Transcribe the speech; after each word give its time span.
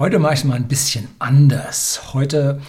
Heute 0.00 0.18
mache 0.18 0.32
ich 0.32 0.44
mal 0.46 0.54
ein 0.54 0.66
bisschen 0.66 1.08
anders. 1.18 2.14
Heute 2.14 2.62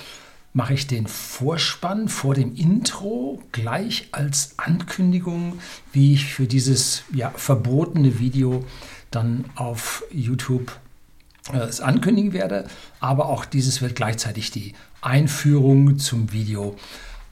mache 0.51 0.73
ich 0.73 0.87
den 0.87 1.07
Vorspann 1.07 2.09
vor 2.09 2.35
dem 2.35 2.53
Intro 2.55 3.41
gleich 3.53 4.09
als 4.11 4.55
Ankündigung, 4.57 5.57
wie 5.93 6.13
ich 6.13 6.25
für 6.25 6.45
dieses 6.45 7.03
ja, 7.13 7.31
verbotene 7.33 8.19
Video 8.19 8.65
dann 9.11 9.45
auf 9.55 10.03
YouTube 10.11 10.77
äh, 11.53 11.59
es 11.59 11.79
ankündigen 11.79 12.33
werde. 12.33 12.65
Aber 12.99 13.29
auch 13.29 13.45
dieses 13.45 13.81
wird 13.81 13.95
gleichzeitig 13.95 14.51
die 14.51 14.73
Einführung 14.99 15.99
zum 15.99 16.33
Video 16.33 16.75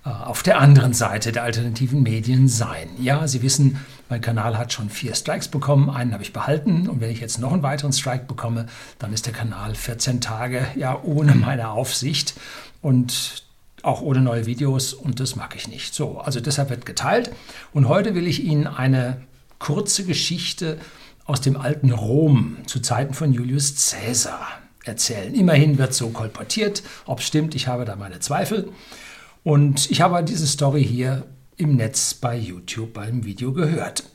äh, 0.06 0.10
auf 0.12 0.44
der 0.44 0.62
anderen 0.62 0.94
Seite 0.94 1.34
der 1.34 1.44
alternativen 1.44 2.04
Medien 2.04 2.48
sein. 2.48 2.88
Ja, 3.02 3.28
Sie 3.28 3.42
wissen, 3.42 3.82
mein 4.10 4.22
Kanal 4.22 4.58
hat 4.58 4.74
schon 4.74 4.90
vier 4.90 5.16
Strikes 5.16 5.48
bekommen, 5.48 5.90
einen 5.90 6.14
habe 6.14 6.24
ich 6.24 6.34
behalten 6.34 6.90
und 6.90 7.00
wenn 7.00 7.12
ich 7.12 7.20
jetzt 7.20 7.40
noch 7.40 7.54
einen 7.54 7.64
weiteren 7.64 7.94
Strike 7.94 8.26
bekomme, 8.26 8.66
dann 8.98 9.14
ist 9.14 9.28
der 9.28 9.34
Kanal 9.34 9.76
14 9.76 10.20
Tage 10.20 10.68
ja 10.76 11.00
ohne 11.04 11.36
meine 11.36 11.70
Aufsicht 11.70 12.34
und 12.82 13.44
auch 13.84 14.02
ohne 14.02 14.20
neue 14.20 14.46
Videos 14.46 14.94
und 14.94 15.20
das 15.20 15.36
mag 15.36 15.56
ich 15.56 15.68
nicht. 15.68 15.94
So, 15.94 16.18
also 16.20 16.40
deshalb 16.40 16.70
wird 16.70 16.86
geteilt 16.86 17.32
und 17.72 17.88
heute 17.88 18.16
will 18.16 18.28
ich 18.28 18.44
Ihnen 18.44 18.68
eine 18.68 19.22
kurze 19.60 20.04
Geschichte 20.06 20.80
aus 21.26 21.42
dem 21.42 21.56
alten 21.56 21.92
Rom 21.92 22.58
zu 22.66 22.80
Zeiten 22.80 23.14
von 23.14 23.32
Julius 23.32 23.92
Caesar 23.92 24.48
erzählen. 24.84 25.34
Immerhin 25.36 25.78
wird 25.78 25.94
so 25.94 26.10
kolportiert, 26.10 26.82
ob 27.06 27.20
es 27.20 27.28
stimmt, 27.28 27.54
ich 27.54 27.68
habe 27.68 27.86
da 27.86 27.96
meine 27.96 28.20
Zweifel. 28.20 28.72
Und 29.44 29.90
ich 29.92 30.02
habe 30.02 30.24
diese 30.24 30.48
Story 30.48 30.84
hier 30.84 31.26
im 31.60 31.76
Netz 31.76 32.14
bei 32.14 32.38
YouTube 32.38 32.94
beim 32.94 33.26
Video 33.26 33.52
gehört. 33.52 34.06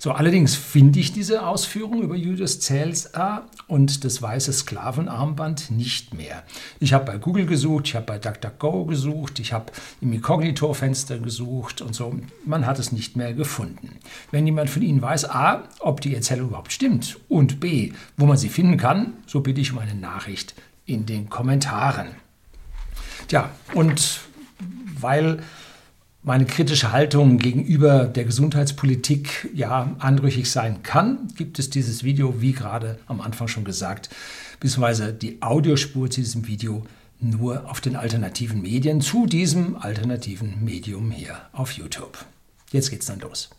So, 0.00 0.10
allerdings 0.10 0.56
finde 0.56 0.98
ich 0.98 1.12
diese 1.12 1.46
Ausführung 1.46 2.02
über 2.02 2.16
Julius 2.16 2.66
Caesar 2.66 3.48
und 3.68 4.04
das 4.04 4.20
weiße 4.20 4.52
Sklavenarmband 4.52 5.70
nicht 5.70 6.12
mehr. 6.12 6.42
Ich 6.80 6.92
habe 6.92 7.04
bei 7.04 7.18
Google 7.18 7.46
gesucht, 7.46 7.86
ich 7.86 7.94
habe 7.94 8.06
bei 8.06 8.18
DuckDuckGo 8.18 8.86
gesucht, 8.86 9.38
ich 9.38 9.52
habe 9.52 9.70
im 10.00 10.12
Inkognito-Fenster 10.12 11.18
gesucht 11.18 11.82
und 11.82 11.94
so. 11.94 12.18
Man 12.44 12.66
hat 12.66 12.80
es 12.80 12.90
nicht 12.90 13.14
mehr 13.14 13.32
gefunden. 13.32 14.00
Wenn 14.32 14.44
jemand 14.44 14.70
von 14.70 14.82
Ihnen 14.82 15.00
weiß, 15.00 15.30
a, 15.30 15.62
ob 15.78 16.00
die 16.00 16.16
Erzählung 16.16 16.48
überhaupt 16.48 16.72
stimmt 16.72 17.20
und 17.28 17.60
b, 17.60 17.92
wo 18.16 18.26
man 18.26 18.36
sie 18.36 18.48
finden 18.48 18.76
kann, 18.76 19.12
so 19.26 19.40
bitte 19.40 19.60
ich 19.60 19.70
um 19.70 19.78
eine 19.78 19.94
Nachricht 19.94 20.56
in 20.84 21.06
den 21.06 21.30
Kommentaren. 21.30 22.08
Tja, 23.28 23.50
und 23.74 24.20
weil 24.98 25.42
meine 26.22 26.44
kritische 26.44 26.92
Haltung 26.92 27.38
gegenüber 27.38 28.04
der 28.04 28.24
Gesundheitspolitik 28.24 29.50
ja 29.54 29.96
anrüchig 29.98 30.50
sein 30.50 30.82
kann, 30.82 31.28
gibt 31.36 31.58
es 31.58 31.70
dieses 31.70 32.04
Video, 32.04 32.40
wie 32.40 32.52
gerade 32.52 32.98
am 33.06 33.20
Anfang 33.20 33.48
schon 33.48 33.64
gesagt, 33.64 34.10
beziehungsweise 34.60 35.12
die 35.12 35.40
Audiospur 35.40 36.10
zu 36.10 36.20
diesem 36.20 36.46
Video 36.46 36.84
nur 37.20 37.70
auf 37.70 37.80
den 37.80 37.96
alternativen 37.96 38.62
Medien, 38.62 39.00
zu 39.00 39.26
diesem 39.26 39.76
alternativen 39.76 40.62
Medium 40.64 41.10
hier 41.10 41.36
auf 41.52 41.72
YouTube. 41.72 42.18
Jetzt 42.70 42.90
geht's 42.90 43.06
dann 43.06 43.20
los. 43.20 43.50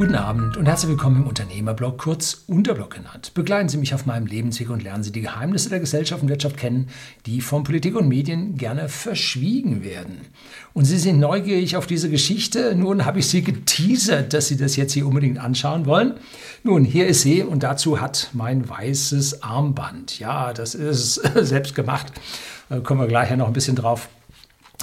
Guten 0.00 0.14
Abend 0.14 0.56
und 0.56 0.64
herzlich 0.64 0.88
willkommen 0.88 1.24
im 1.24 1.26
Unternehmerblog, 1.28 1.98
kurz 1.98 2.44
Unterblog 2.46 2.94
genannt. 2.94 3.32
Begleiten 3.34 3.68
Sie 3.68 3.76
mich 3.76 3.92
auf 3.92 4.06
meinem 4.06 4.24
Lebensweg 4.24 4.70
und 4.70 4.82
lernen 4.82 5.02
Sie 5.02 5.12
die 5.12 5.20
Geheimnisse 5.20 5.68
der 5.68 5.78
Gesellschaft 5.78 6.22
und 6.22 6.30
Wirtschaft 6.30 6.56
kennen, 6.56 6.88
die 7.26 7.42
von 7.42 7.64
Politik 7.64 7.94
und 7.94 8.08
Medien 8.08 8.56
gerne 8.56 8.88
verschwiegen 8.88 9.84
werden. 9.84 10.22
Und 10.72 10.86
Sie 10.86 10.96
sind 10.96 11.20
neugierig 11.20 11.76
auf 11.76 11.86
diese 11.86 12.08
Geschichte. 12.08 12.74
Nun 12.74 13.04
habe 13.04 13.18
ich 13.18 13.28
Sie 13.28 13.42
geteasert, 13.42 14.32
dass 14.32 14.48
Sie 14.48 14.56
das 14.56 14.74
jetzt 14.76 14.94
hier 14.94 15.06
unbedingt 15.06 15.36
anschauen 15.36 15.84
wollen. 15.84 16.14
Nun, 16.62 16.86
hier 16.86 17.06
ist 17.06 17.20
sie 17.20 17.42
und 17.42 17.62
dazu 17.62 18.00
hat 18.00 18.30
mein 18.32 18.70
weißes 18.70 19.42
Armband. 19.42 20.18
Ja, 20.18 20.54
das 20.54 20.74
ist 20.74 21.16
selbst 21.34 21.74
gemacht. 21.74 22.10
Da 22.70 22.80
kommen 22.80 23.02
wir 23.02 23.06
gleich 23.06 23.36
noch 23.36 23.48
ein 23.48 23.52
bisschen 23.52 23.76
drauf. 23.76 24.08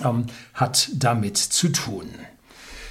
Ähm, 0.06 0.28
hat 0.54 0.92
damit 0.94 1.38
zu 1.38 1.70
tun. 1.70 2.06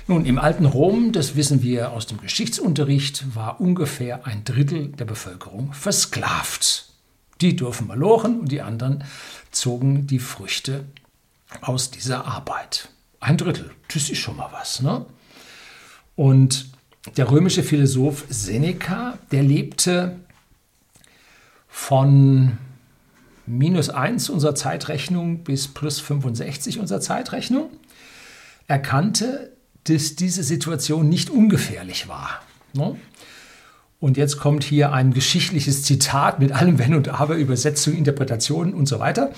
Nun, 0.08 0.24
im 0.24 0.38
alten 0.38 0.66
Rom, 0.66 1.10
das 1.10 1.34
wissen 1.34 1.62
wir 1.64 1.90
aus 1.90 2.06
dem 2.06 2.20
Geschichtsunterricht, 2.20 3.34
war 3.34 3.60
ungefähr 3.60 4.24
ein 4.24 4.44
Drittel 4.44 4.88
der 4.88 5.04
Bevölkerung 5.04 5.72
versklavt. 5.72 6.92
Die 7.40 7.56
durften 7.56 7.88
malochen 7.88 8.40
und 8.40 8.52
die 8.52 8.62
anderen 8.62 9.02
zogen 9.50 10.06
die 10.06 10.20
Früchte 10.20 10.84
aus 11.60 11.90
dieser 11.90 12.24
Arbeit. 12.24 12.88
Ein 13.18 13.36
Drittel, 13.36 13.72
das 13.92 14.08
ist 14.08 14.18
schon 14.18 14.36
mal 14.36 14.50
was. 14.52 14.80
Ne? 14.80 15.04
Und 16.14 16.66
der 17.16 17.28
römische 17.28 17.64
Philosoph 17.64 18.26
Seneca, 18.28 19.18
der 19.32 19.42
lebte 19.42 20.20
von 21.68 22.58
minus 23.44 23.90
1 23.90 24.30
unserer 24.30 24.54
Zeitrechnung 24.54 25.42
bis 25.42 25.66
plus 25.66 25.98
65 25.98 26.78
unserer 26.78 27.00
Zeitrechnung. 27.00 27.70
Er 28.68 28.78
kannte 28.78 29.55
dass 29.88 30.16
diese 30.16 30.42
Situation 30.42 31.08
nicht 31.08 31.30
ungefährlich 31.30 32.08
war. 32.08 32.40
Ne? 32.74 32.96
Und 33.98 34.16
jetzt 34.16 34.38
kommt 34.38 34.62
hier 34.62 34.92
ein 34.92 35.12
geschichtliches 35.12 35.82
Zitat 35.82 36.38
mit 36.38 36.52
allem 36.52 36.78
Wenn 36.78 36.94
und 36.94 37.08
Aber, 37.08 37.36
Übersetzung, 37.36 37.94
Interpretation 37.94 38.74
und 38.74 38.86
so 38.86 38.98
weiter. 38.98 39.32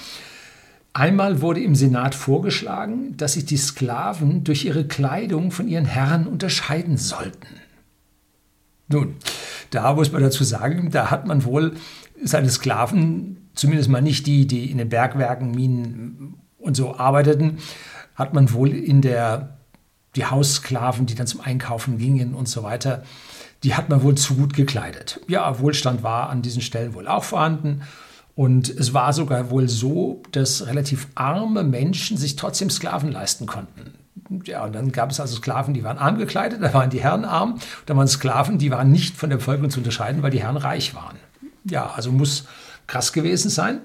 Einmal 0.93 1.43
wurde 1.43 1.61
im 1.61 1.75
Senat 1.75 2.15
vorgeschlagen, 2.15 3.17
dass 3.17 3.35
sich 3.35 3.45
die 3.45 3.57
Sklaven 3.57 4.43
durch 4.43 4.65
ihre 4.65 4.85
Kleidung 4.87 5.53
von 5.53 5.69
ihren 5.69 5.85
Herren 5.85 6.27
unterscheiden 6.27 6.97
sollten. 6.97 7.47
Nun, 8.89 9.15
da 9.71 9.95
muss 9.95 10.11
man 10.13 10.23
dazu 10.23 10.45
sagen, 10.45 10.91
da 10.91 11.11
hat 11.11 11.27
man 11.27 11.45
wohl 11.45 11.75
seine 12.25 12.51
Sklaven, 12.51 13.49
zumindest 13.55 13.91
mal 13.91 14.01
nicht 14.01 14.27
die, 14.27 14.47
die 14.47 14.71
in 14.71 14.79
den 14.79 14.89
Bergwerken, 14.89 15.53
Minen 15.53 16.35
und 16.59 16.75
so 16.75 16.97
arbeiteten, 16.97 17.59
hat 18.15 18.35
man 18.35 18.53
wohl 18.53 18.71
in 18.71 19.03
der 19.03 19.58
die 20.17 20.27
Haussklaven, 20.27 21.07
die 21.07 21.15
dann 21.15 21.27
zum 21.27 21.41
Einkaufen 21.41 21.99
gingen 21.99 22.35
und 22.35 22.49
so 22.49 22.63
weiter, 22.63 23.03
die 23.63 23.75
hat 23.75 23.89
man 23.89 24.03
wohl 24.03 24.15
zu 24.15 24.35
gut 24.35 24.55
gekleidet. 24.55 25.21
Ja, 25.29 25.59
Wohlstand 25.59 26.03
war 26.03 26.31
an 26.31 26.43
diesen 26.43 26.63
Stellen 26.63 26.95
wohl 26.95 27.09
auch 27.09 27.25
vorhanden. 27.25 27.83
Und 28.35 28.69
es 28.69 28.95
war 28.95 29.13
sogar 29.13 29.51
wohl 29.51 29.69
so, 29.69 30.23
dass 30.31 30.67
relativ 30.67 31.09
arme 31.17 31.65
Menschen 31.65 32.17
sich 32.17 32.37
trotzdem 32.37 32.71
Sklaven 32.71 33.11
leisten 33.11 33.47
konnten. 33.47 33.95
Ja, 34.45 34.65
und 34.65 34.75
dann 34.75 34.93
gab 34.93 35.11
es 35.11 35.19
also 35.19 35.37
Sklaven, 35.37 35.75
die 35.75 35.83
waren 35.83 35.99
arm 35.99 36.19
gekleidet, 36.19 36.63
da 36.63 36.73
waren 36.73 36.91
die 36.91 37.01
Herren 37.01 37.25
arm. 37.25 37.59
Da 37.87 37.97
waren 37.97 38.07
Sklaven, 38.07 38.59
die 38.59 38.71
waren 38.71 38.93
nicht 38.93 39.17
von 39.17 39.31
der 39.31 39.39
Bevölkerung 39.39 39.71
zu 39.71 39.81
unterscheiden, 39.81 40.23
weil 40.23 40.31
die 40.31 40.43
Herren 40.43 40.57
reich 40.57 40.95
waren. 40.95 41.17
Ja, 41.65 41.91
also 41.97 42.13
muss 42.13 42.45
krass 42.87 43.13
gewesen 43.13 43.51
sein. 43.51 43.81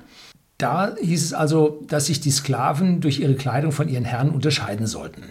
Da 0.60 0.96
hieß 1.02 1.24
es 1.24 1.34
also, 1.34 1.84
dass 1.88 2.06
sich 2.06 2.22
die 2.22 2.32
Sklaven 2.32 3.02
durch 3.02 3.20
ihre 3.20 3.36
Kleidung 3.36 3.72
von 3.72 3.90
ihren 3.90 4.06
Herren 4.06 4.30
unterscheiden 4.30 4.86
sollten. 4.86 5.24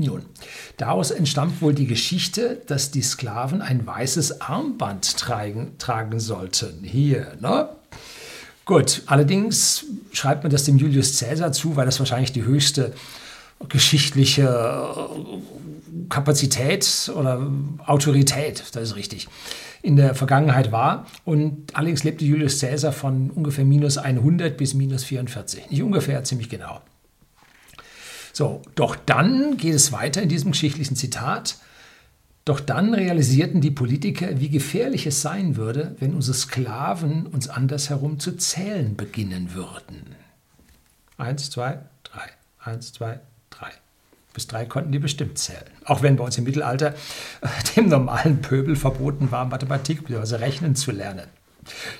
Nun, 0.00 0.22
daraus 0.76 1.10
entstammt 1.10 1.60
wohl 1.60 1.74
die 1.74 1.88
Geschichte, 1.88 2.62
dass 2.68 2.92
die 2.92 3.02
Sklaven 3.02 3.60
ein 3.60 3.84
weißes 3.84 4.40
Armband 4.40 5.16
tragen, 5.16 5.72
tragen 5.78 6.20
sollten. 6.20 6.84
Hier, 6.84 7.36
ne? 7.40 7.68
Gut, 8.64 9.02
allerdings 9.06 9.86
schreibt 10.12 10.44
man 10.44 10.52
das 10.52 10.62
dem 10.62 10.78
Julius 10.78 11.18
Caesar 11.18 11.50
zu, 11.50 11.74
weil 11.74 11.84
das 11.84 11.98
wahrscheinlich 11.98 12.32
die 12.32 12.44
höchste 12.44 12.92
geschichtliche 13.68 14.44
äh, 14.44 16.08
Kapazität 16.08 17.10
oder 17.16 17.50
Autorität, 17.84 18.62
das 18.72 18.90
ist 18.90 18.96
richtig, 18.96 19.26
in 19.82 19.96
der 19.96 20.14
Vergangenheit 20.14 20.70
war. 20.70 21.06
Und 21.24 21.74
allerdings 21.76 22.04
lebte 22.04 22.24
Julius 22.24 22.60
Caesar 22.60 22.92
von 22.92 23.30
ungefähr 23.30 23.64
minus 23.64 23.98
100 23.98 24.56
bis 24.56 24.74
minus 24.74 25.02
44. 25.02 25.70
Nicht 25.70 25.82
ungefähr, 25.82 26.22
ziemlich 26.22 26.48
genau. 26.48 26.80
So, 28.38 28.62
doch 28.76 28.94
dann 28.94 29.56
geht 29.56 29.74
es 29.74 29.90
weiter 29.90 30.22
in 30.22 30.28
diesem 30.28 30.52
geschichtlichen 30.52 30.94
Zitat. 30.94 31.58
Doch 32.44 32.60
dann 32.60 32.94
realisierten 32.94 33.60
die 33.60 33.72
Politiker, 33.72 34.38
wie 34.38 34.48
gefährlich 34.48 35.08
es 35.08 35.22
sein 35.22 35.56
würde, 35.56 35.96
wenn 35.98 36.14
unsere 36.14 36.36
Sklaven 36.36 37.26
uns 37.26 37.48
andersherum 37.48 38.20
zu 38.20 38.36
zählen 38.36 38.94
beginnen 38.94 39.54
würden. 39.54 40.14
Eins, 41.16 41.50
zwei, 41.50 41.80
drei. 42.04 42.30
Eins, 42.60 42.92
zwei, 42.92 43.18
drei. 43.50 43.72
Bis 44.34 44.46
drei 44.46 44.66
konnten 44.66 44.92
die 44.92 45.00
bestimmt 45.00 45.36
zählen. 45.36 45.66
Auch 45.84 46.02
wenn 46.02 46.14
bei 46.14 46.22
uns 46.22 46.38
im 46.38 46.44
Mittelalter 46.44 46.94
äh, 47.40 47.48
dem 47.74 47.88
normalen 47.88 48.40
Pöbel 48.40 48.76
verboten 48.76 49.32
war, 49.32 49.46
Mathematik 49.46 50.06
bzw. 50.06 50.36
Rechnen 50.36 50.76
zu 50.76 50.92
lernen. 50.92 51.26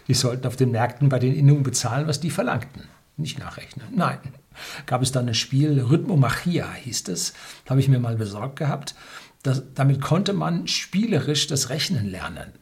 Die 0.06 0.14
sollten 0.14 0.46
auf 0.46 0.54
den 0.54 0.70
Märkten 0.70 1.08
bei 1.08 1.18
den 1.18 1.34
Innungen 1.34 1.64
bezahlen, 1.64 2.06
was 2.06 2.20
die 2.20 2.30
verlangten. 2.30 2.84
Nicht 3.16 3.40
nachrechnen. 3.40 3.88
Nein 3.92 4.20
gab 4.86 5.02
es 5.02 5.12
dann 5.12 5.28
ein 5.28 5.34
Spiel, 5.34 5.80
Rhythmomachia 5.80 6.72
hieß 6.72 7.08
es, 7.08 7.34
habe 7.68 7.80
ich 7.80 7.88
mir 7.88 7.98
mal 7.98 8.16
besorgt 8.16 8.56
gehabt. 8.56 8.94
Das, 9.42 9.62
damit 9.74 10.00
konnte 10.00 10.32
man 10.32 10.66
spielerisch 10.66 11.46
das 11.46 11.70
Rechnen 11.70 12.10
lernen. 12.10 12.52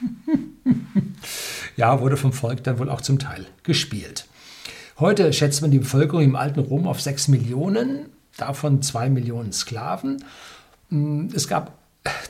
ja, 1.76 2.00
wurde 2.00 2.16
vom 2.16 2.32
Volk 2.32 2.64
dann 2.64 2.78
wohl 2.78 2.90
auch 2.90 3.00
zum 3.00 3.18
Teil 3.18 3.46
gespielt. 3.62 4.26
Heute 4.98 5.32
schätzt 5.32 5.62
man 5.62 5.70
die 5.70 5.78
Bevölkerung 5.78 6.22
im 6.22 6.36
alten 6.36 6.60
Rom 6.60 6.86
auf 6.86 7.00
6 7.00 7.28
Millionen, 7.28 8.06
davon 8.36 8.82
2 8.82 9.10
Millionen 9.10 9.52
Sklaven. 9.52 10.24
Hm, 10.90 11.30
es 11.34 11.48
gab 11.48 11.78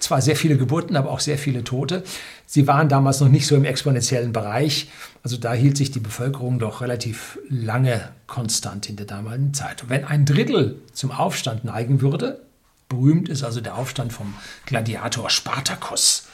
zwar 0.04 0.22
sehr 0.22 0.36
viele 0.36 0.56
Geburten, 0.56 0.96
aber 0.96 1.10
auch 1.10 1.20
sehr 1.20 1.38
viele 1.38 1.64
Tote. 1.64 2.04
Sie 2.46 2.66
waren 2.66 2.88
damals 2.88 3.20
noch 3.20 3.28
nicht 3.28 3.46
so 3.46 3.56
im 3.56 3.64
exponentiellen 3.64 4.32
Bereich. 4.32 4.90
Also 5.22 5.36
da 5.36 5.52
hielt 5.52 5.76
sich 5.76 5.90
die 5.90 6.00
Bevölkerung 6.00 6.58
doch 6.58 6.80
relativ 6.80 7.38
lange 7.48 8.08
konstant 8.26 8.88
in 8.88 8.96
der 8.96 9.06
damaligen 9.06 9.54
Zeit. 9.54 9.88
wenn 9.88 10.04
ein 10.04 10.24
Drittel 10.24 10.80
zum 10.92 11.10
Aufstand 11.10 11.64
neigen 11.64 12.00
würde, 12.00 12.40
berühmt 12.88 13.28
ist 13.28 13.42
also 13.42 13.60
der 13.60 13.76
Aufstand 13.76 14.12
vom 14.12 14.34
Gladiator 14.66 15.30
Spartacus, 15.30 16.28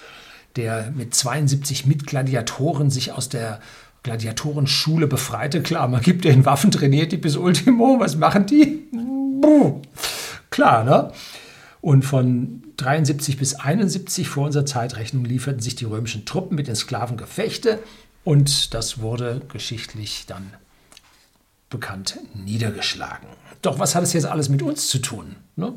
der 0.56 0.90
mit 0.90 1.14
72 1.14 1.86
Mitgladiatoren 1.86 2.90
sich 2.90 3.12
aus 3.12 3.28
der 3.28 3.60
Gladiatorenschule 4.02 5.06
befreite. 5.06 5.62
Klar, 5.62 5.86
man 5.88 6.00
gibt 6.00 6.24
den 6.24 6.44
Waffen, 6.44 6.70
trainiert 6.70 7.12
die 7.12 7.18
bis 7.18 7.36
Ultimo. 7.36 8.00
Was 8.00 8.16
machen 8.16 8.46
die? 8.46 8.88
Klar, 10.50 10.84
ne? 10.84 11.12
Und 11.80 12.04
von 12.04 12.62
73 12.76 13.38
bis 13.38 13.54
71 13.54 14.28
vor 14.28 14.46
unserer 14.46 14.66
Zeitrechnung 14.66 15.24
lieferten 15.24 15.62
sich 15.62 15.76
die 15.76 15.86
römischen 15.86 16.26
Truppen 16.26 16.56
mit 16.56 16.68
den 16.68 16.76
Sklaven 16.76 17.16
Gefechte 17.16 17.78
und 18.24 18.74
das 18.74 19.00
wurde 19.00 19.40
geschichtlich 19.50 20.24
dann 20.26 20.52
bekannt 21.70 22.18
niedergeschlagen. 22.34 23.28
Doch 23.62 23.78
was 23.78 23.94
hat 23.94 24.02
es 24.02 24.12
jetzt 24.12 24.26
alles 24.26 24.48
mit 24.48 24.62
uns 24.62 24.88
zu 24.88 24.98
tun? 24.98 25.36
Ne? 25.56 25.72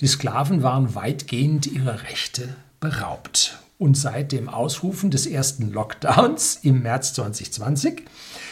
Die 0.00 0.06
Sklaven 0.06 0.62
waren 0.62 0.94
weitgehend 0.94 1.66
ihrer 1.66 2.02
Rechte 2.04 2.48
beraubt. 2.80 3.58
Und 3.78 3.96
seit 3.96 4.30
dem 4.30 4.48
Ausrufen 4.48 5.10
des 5.10 5.26
ersten 5.26 5.72
Lockdowns 5.72 6.60
im 6.62 6.82
März 6.82 7.14
2020 7.14 8.02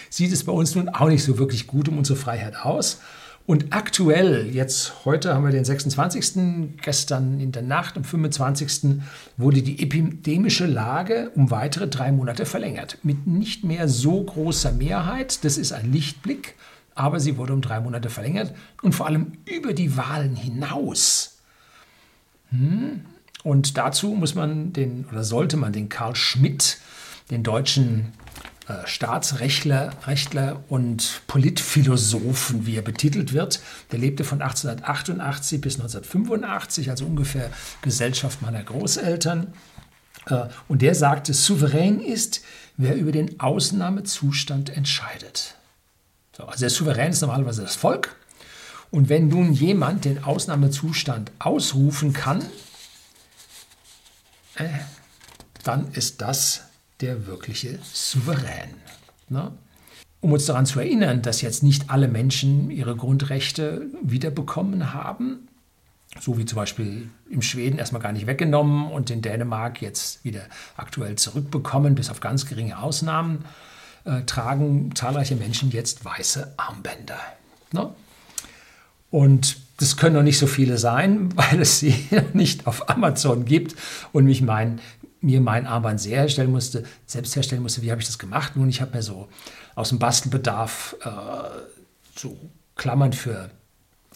sieht 0.08 0.32
es 0.32 0.42
bei 0.42 0.52
uns 0.52 0.74
nun 0.74 0.88
auch 0.88 1.08
nicht 1.08 1.22
so 1.22 1.38
wirklich 1.38 1.68
gut 1.68 1.88
um 1.88 1.98
unsere 1.98 2.18
Freiheit 2.18 2.56
aus. 2.56 2.98
Und 3.46 3.72
aktuell, 3.72 4.48
jetzt 4.54 5.04
heute 5.04 5.34
haben 5.34 5.44
wir 5.44 5.50
den 5.50 5.64
26., 5.64 6.76
gestern 6.82 7.40
in 7.40 7.50
der 7.50 7.62
Nacht 7.62 7.96
am 7.96 8.04
25. 8.04 9.00
wurde 9.36 9.62
die 9.62 9.82
epidemische 9.82 10.66
Lage 10.66 11.32
um 11.34 11.50
weitere 11.50 11.88
drei 11.88 12.12
Monate 12.12 12.46
verlängert. 12.46 12.98
Mit 13.02 13.26
nicht 13.26 13.64
mehr 13.64 13.88
so 13.88 14.22
großer 14.22 14.72
Mehrheit, 14.72 15.44
das 15.44 15.58
ist 15.58 15.72
ein 15.72 15.90
Lichtblick, 15.90 16.54
aber 16.94 17.18
sie 17.18 17.38
wurde 17.38 17.52
um 17.52 17.60
drei 17.60 17.80
Monate 17.80 18.08
verlängert 18.08 18.54
und 18.82 18.94
vor 18.94 19.06
allem 19.06 19.32
über 19.46 19.72
die 19.72 19.96
Wahlen 19.96 20.36
hinaus. 20.36 21.38
Hm? 22.50 23.00
Und 23.42 23.76
dazu 23.78 24.08
muss 24.08 24.34
man 24.34 24.72
den 24.72 25.06
oder 25.10 25.24
sollte 25.24 25.56
man 25.56 25.72
den 25.72 25.88
Karl 25.88 26.14
Schmidt, 26.14 26.78
den 27.30 27.42
deutschen 27.42 28.12
Staatsrechtler 28.86 29.90
Rechtler 30.06 30.62
und 30.68 31.22
Politphilosophen, 31.26 32.66
wie 32.66 32.76
er 32.76 32.82
betitelt 32.82 33.32
wird. 33.32 33.60
Der 33.92 33.98
lebte 33.98 34.24
von 34.24 34.42
1888 34.42 35.60
bis 35.60 35.74
1985, 35.74 36.90
also 36.90 37.06
ungefähr 37.06 37.50
Gesellschaft 37.82 38.42
meiner 38.42 38.62
Großeltern. 38.62 39.52
Äh, 40.26 40.46
und 40.68 40.82
der 40.82 40.94
sagte, 40.94 41.34
souverän 41.34 42.00
ist, 42.00 42.42
wer 42.76 42.96
über 42.96 43.12
den 43.12 43.40
Ausnahmezustand 43.40 44.70
entscheidet. 44.70 45.54
So, 46.36 46.44
also 46.44 46.60
der 46.60 46.70
Souverän 46.70 47.10
ist 47.10 47.20
normalerweise 47.20 47.62
das 47.62 47.76
Volk. 47.76 48.16
Und 48.90 49.08
wenn 49.08 49.28
nun 49.28 49.52
jemand 49.52 50.04
den 50.04 50.24
Ausnahmezustand 50.24 51.30
ausrufen 51.38 52.12
kann, 52.12 52.42
äh, 54.56 54.68
dann 55.62 55.92
ist 55.92 56.20
das 56.20 56.62
der 57.00 57.26
wirkliche 57.26 57.78
Souverän. 57.82 58.70
Ne? 59.28 59.52
Um 60.20 60.32
uns 60.32 60.46
daran 60.46 60.66
zu 60.66 60.80
erinnern, 60.80 61.22
dass 61.22 61.40
jetzt 61.40 61.62
nicht 61.62 61.88
alle 61.88 62.08
Menschen 62.08 62.70
ihre 62.70 62.94
Grundrechte 62.94 63.86
wiederbekommen 64.02 64.92
haben, 64.92 65.48
so 66.18 66.36
wie 66.36 66.44
zum 66.44 66.56
Beispiel 66.56 67.08
im 67.30 67.40
Schweden 67.40 67.78
erstmal 67.78 68.02
gar 68.02 68.12
nicht 68.12 68.26
weggenommen 68.26 68.90
und 68.90 69.10
in 69.10 69.22
Dänemark 69.22 69.80
jetzt 69.80 70.24
wieder 70.24 70.42
aktuell 70.76 71.16
zurückbekommen, 71.16 71.94
bis 71.94 72.10
auf 72.10 72.20
ganz 72.20 72.46
geringe 72.46 72.78
Ausnahmen, 72.78 73.44
äh, 74.04 74.22
tragen 74.22 74.94
zahlreiche 74.94 75.36
Menschen 75.36 75.70
jetzt 75.70 76.04
weiße 76.04 76.54
Armbänder. 76.56 77.20
Ne? 77.72 77.90
Und 79.10 79.58
das 79.78 79.96
können 79.96 80.16
noch 80.16 80.22
nicht 80.22 80.38
so 80.38 80.46
viele 80.46 80.78
sein, 80.78 81.30
weil 81.36 81.60
es 81.60 81.78
sie 81.78 81.94
nicht 82.32 82.66
auf 82.66 82.88
Amazon 82.90 83.44
gibt 83.44 83.76
und 84.12 84.24
mich 84.24 84.42
mein 84.42 84.80
mir 85.20 85.40
mein 85.40 85.66
Armband 85.66 86.00
sehr 86.00 86.20
herstellen 86.20 86.50
musste, 86.50 86.84
selbst 87.06 87.36
herstellen 87.36 87.62
musste. 87.62 87.82
Wie 87.82 87.90
habe 87.90 88.00
ich 88.00 88.06
das 88.06 88.18
gemacht? 88.18 88.56
Nun, 88.56 88.68
ich 88.68 88.80
habe 88.80 88.96
mir 88.96 89.02
so 89.02 89.28
aus 89.74 89.90
dem 89.90 89.98
Bastelbedarf 89.98 90.96
äh, 91.02 91.08
so 92.16 92.36
Klammern 92.76 93.12
für 93.12 93.50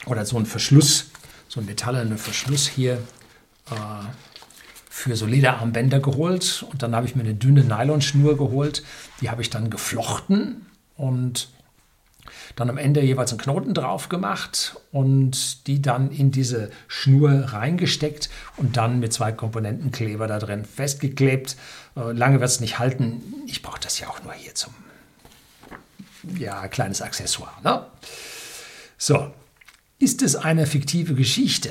oder 0.06 0.24
so 0.24 0.36
einen 0.36 0.46
Verschluss, 0.46 1.10
so 1.48 1.60
einen 1.60 1.66
metallenen 1.66 2.18
Verschluss 2.18 2.66
hier 2.66 2.94
äh, 3.70 3.74
für 4.88 5.16
so 5.16 5.26
Lederarmbänder 5.26 6.00
geholt 6.00 6.64
und 6.70 6.82
dann 6.82 6.94
habe 6.94 7.06
ich 7.06 7.16
mir 7.16 7.22
eine 7.22 7.34
dünne 7.34 7.64
Nylonschnur 7.64 8.36
geholt, 8.36 8.82
die 9.20 9.30
habe 9.30 9.42
ich 9.42 9.50
dann 9.50 9.70
geflochten 9.70 10.66
und 10.96 11.48
dann 12.56 12.70
am 12.70 12.78
Ende 12.78 13.00
jeweils 13.00 13.30
einen 13.30 13.40
Knoten 13.40 13.74
drauf 13.74 14.08
gemacht 14.08 14.76
und 14.92 15.66
die 15.66 15.82
dann 15.82 16.10
in 16.10 16.30
diese 16.30 16.70
Schnur 16.88 17.30
reingesteckt 17.52 18.30
und 18.56 18.76
dann 18.76 19.00
mit 19.00 19.12
zwei 19.12 19.32
Komponentenkleber 19.32 20.26
da 20.26 20.38
drin 20.38 20.64
festgeklebt. 20.64 21.56
Äh, 21.96 22.12
lange 22.12 22.40
wird 22.40 22.50
es 22.50 22.60
nicht 22.60 22.78
halten. 22.78 23.22
Ich 23.46 23.62
brauche 23.62 23.80
das 23.80 23.98
ja 23.98 24.08
auch 24.08 24.22
nur 24.22 24.32
hier 24.32 24.54
zum 24.54 24.74
ja, 26.38 26.68
kleines 26.68 27.02
Accessoire. 27.02 27.52
Ne? 27.62 27.86
So, 28.96 29.30
ist 29.98 30.22
es 30.22 30.36
eine 30.36 30.66
fiktive 30.66 31.14
Geschichte? 31.14 31.70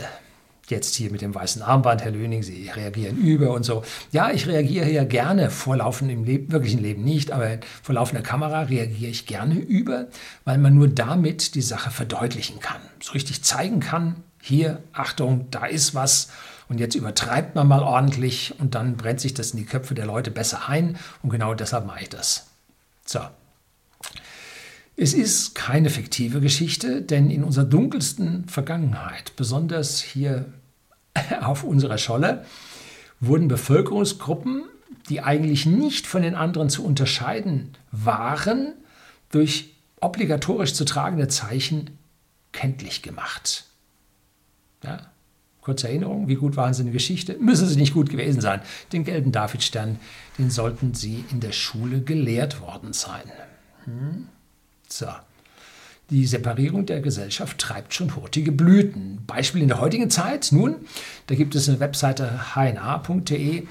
Jetzt 0.67 0.95
hier 0.95 1.11
mit 1.11 1.21
dem 1.21 1.35
weißen 1.35 1.61
Armband, 1.61 2.03
Herr 2.03 2.11
Löning, 2.11 2.43
Sie 2.43 2.69
reagieren 2.69 3.17
über 3.17 3.51
und 3.51 3.63
so. 3.63 3.83
Ja, 4.11 4.31
ich 4.31 4.47
reagiere 4.47 4.89
ja 4.89 5.03
gerne 5.03 5.49
vor 5.49 5.77
laufendem 5.77 6.23
Leben, 6.23 6.51
wirklichen 6.51 6.81
Leben 6.81 7.03
nicht, 7.03 7.31
aber 7.31 7.59
vor 7.81 7.95
laufender 7.95 8.23
Kamera 8.23 8.63
reagiere 8.63 9.11
ich 9.11 9.25
gerne 9.25 9.55
über, 9.55 10.07
weil 10.45 10.57
man 10.57 10.75
nur 10.75 10.87
damit 10.87 11.55
die 11.55 11.61
Sache 11.61 11.91
verdeutlichen 11.91 12.59
kann, 12.59 12.81
so 13.01 13.13
richtig 13.13 13.43
zeigen 13.43 13.79
kann, 13.79 14.15
hier, 14.41 14.83
Achtung, 14.91 15.47
da 15.51 15.65
ist 15.65 15.95
was 15.95 16.29
und 16.67 16.79
jetzt 16.79 16.95
übertreibt 16.95 17.55
man 17.55 17.67
mal 17.67 17.81
ordentlich 17.81 18.55
und 18.59 18.75
dann 18.75 18.97
brennt 18.97 19.21
sich 19.21 19.33
das 19.33 19.51
in 19.51 19.59
die 19.59 19.65
Köpfe 19.65 19.95
der 19.95 20.05
Leute 20.05 20.31
besser 20.31 20.67
ein 20.67 20.97
und 21.21 21.29
genau 21.29 21.53
deshalb 21.53 21.85
mache 21.85 22.01
ich 22.01 22.09
das. 22.09 22.47
So. 23.05 23.19
Es 24.95 25.13
ist 25.13 25.55
keine 25.55 25.89
fiktive 25.89 26.39
Geschichte, 26.39 27.01
denn 27.01 27.31
in 27.31 27.43
unserer 27.43 27.65
dunkelsten 27.65 28.47
Vergangenheit, 28.47 29.35
besonders 29.35 30.01
hier 30.01 30.45
auf 31.41 31.63
unserer 31.63 31.97
Scholle, 31.97 32.45
wurden 33.19 33.47
Bevölkerungsgruppen, 33.47 34.63
die 35.09 35.21
eigentlich 35.21 35.65
nicht 35.65 36.05
von 36.05 36.21
den 36.21 36.35
anderen 36.35 36.69
zu 36.69 36.85
unterscheiden 36.85 37.71
waren, 37.91 38.73
durch 39.31 39.73
obligatorisch 39.99 40.73
zu 40.73 40.85
tragende 40.85 41.27
Zeichen 41.27 41.97
kenntlich 42.51 43.01
gemacht. 43.01 43.65
Ja, 44.83 45.07
kurze 45.61 45.87
Erinnerung, 45.87 46.27
wie 46.27 46.35
gut 46.35 46.55
waren 46.55 46.73
sie 46.73 46.81
in 46.81 46.87
der 46.87 46.93
Geschichte? 46.93 47.37
Müssen 47.39 47.67
sie 47.67 47.77
nicht 47.77 47.93
gut 47.93 48.09
gewesen 48.09 48.41
sein. 48.41 48.61
Den 48.91 49.05
gelben 49.05 49.31
Davidstern, 49.31 49.99
den 50.37 50.51
sollten 50.51 50.93
sie 50.93 51.23
in 51.31 51.39
der 51.39 51.53
Schule 51.53 52.01
gelehrt 52.01 52.61
worden 52.61 52.93
sein. 52.93 53.23
Hm? 53.85 54.27
So. 54.93 55.07
Die 56.11 56.27
Separierung 56.27 56.85
der 56.85 57.01
Gesellschaft 57.01 57.57
treibt 57.57 57.95
schon 57.95 58.15
hurtige 58.15 58.51
Blüten. 58.51 59.23
Beispiel 59.25 59.63
in 59.63 59.69
der 59.69 59.79
heutigen 59.79 60.11
Zeit, 60.11 60.51
nun, 60.51 60.75
da 61.25 61.33
gibt 61.33 61.55
es 61.55 61.67
eine 61.67 61.79
Webseite 61.79 62.53
hna.de, 62.53 63.65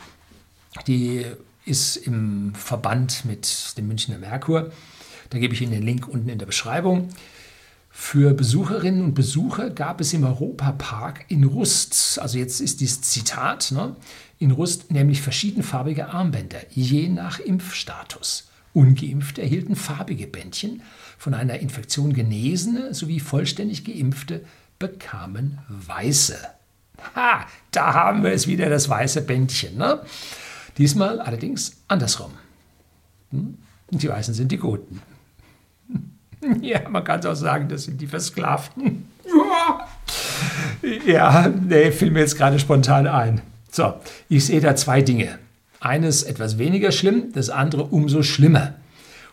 die 0.89 1.27
ist 1.65 1.97
im 1.97 2.55
Verband 2.57 3.25
mit 3.25 3.79
dem 3.79 3.87
Münchner 3.87 4.19
Merkur. 4.19 4.73
Da 5.31 5.39
gebe 5.39 5.55
ich 5.55 5.63
Ihnen 5.63 5.71
den 5.71 5.85
Link 5.85 6.09
unten 6.09 6.29
in 6.29 6.39
der 6.39 6.47
Beschreibung. 6.47 7.11
Für 7.91 8.35
Besucherinnen 8.35 9.05
und 9.05 9.15
Besucher 9.15 9.71
gab 9.71 10.01
es 10.01 10.13
im 10.15 10.25
Europapark 10.25 11.27
in 11.29 11.45
Rust, 11.45 12.19
also 12.21 12.39
jetzt 12.39 12.61
ist 12.61 12.81
dieses 12.81 13.03
Zitat, 13.03 13.71
ne, 13.71 13.95
in 14.39 14.51
Rust 14.51 14.91
nämlich 14.91 15.23
verschiedenfarbige 15.23 16.09
Armbänder, 16.09 16.63
je 16.71 17.09
nach 17.09 17.39
Impfstatus. 17.39 18.49
Ungeimpfte 18.75 19.43
erhielten 19.43 19.77
farbige 19.77 20.27
Bändchen, 20.27 20.83
von 21.23 21.35
einer 21.35 21.61
Infektion 21.61 22.15
Genesene 22.15 22.95
sowie 22.95 23.21
vollständig 23.21 23.85
Geimpfte 23.85 24.41
bekamen 24.81 25.59
weiße. 25.69 26.37
Ha, 27.15 27.47
da 27.71 27.95
haben 27.95 28.25
wir 28.25 28.33
es 28.33 28.49
wieder, 28.49 28.69
das 28.69 28.89
weiße 28.89 29.23
Bändchen. 29.23 29.77
Ne? 29.77 30.01
Diesmal 30.79 31.21
allerdings 31.21 31.77
andersrum. 31.87 32.33
Hm? 33.31 33.57
Die 33.91 34.09
Weißen 34.09 34.35
sind 34.35 34.51
die 34.51 34.59
Guten. 34.59 35.01
Ja, 36.61 36.89
man 36.89 37.05
kann 37.05 37.21
es 37.21 37.27
auch 37.27 37.37
sagen, 37.37 37.69
das 37.69 37.85
sind 37.85 38.01
die 38.01 38.09
Versklavten. 38.09 39.09
Ja, 41.07 41.49
nee, 41.49 41.93
fiel 41.93 42.11
mir 42.11 42.19
jetzt 42.19 42.37
gerade 42.37 42.59
spontan 42.59 43.07
ein. 43.07 43.41
So, 43.71 43.95
ich 44.29 44.47
sehe 44.47 44.61
da 44.61 44.75
zwei 44.75 45.03
Dinge. 45.03 45.39
Eines 45.79 46.25
etwas 46.25 46.59
weniger 46.59 46.91
schlimm, 46.91 47.33
das 47.33 47.49
andere 47.49 47.85
umso 47.85 48.25
schlimmer. 48.25 48.75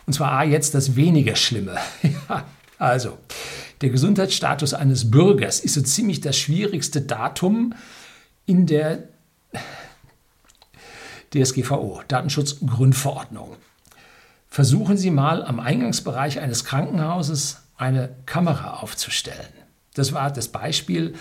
Und 0.09 0.13
zwar 0.13 0.31
A, 0.31 0.43
jetzt 0.43 0.73
das 0.73 0.95
weniger 0.95 1.35
Schlimme. 1.35 1.77
also, 2.79 3.19
der 3.81 3.91
Gesundheitsstatus 3.91 4.73
eines 4.73 5.11
Bürgers 5.11 5.59
ist 5.59 5.75
so 5.75 5.83
ziemlich 5.83 6.19
das 6.19 6.35
schwierigste 6.35 7.01
Datum 7.01 7.75
in 8.47 8.65
der 8.65 9.03
DSGVO, 11.31 12.01
Datenschutzgrundverordnung. 12.07 13.55
Versuchen 14.47 14.97
Sie 14.97 15.11
mal 15.11 15.43
am 15.43 15.59
Eingangsbereich 15.59 16.39
eines 16.39 16.65
Krankenhauses 16.65 17.57
eine 17.77 18.09
Kamera 18.25 18.77
aufzustellen. 18.79 19.53
Das 19.93 20.11
war 20.11 20.31
das 20.31 20.47
Beispiel, 20.47 21.13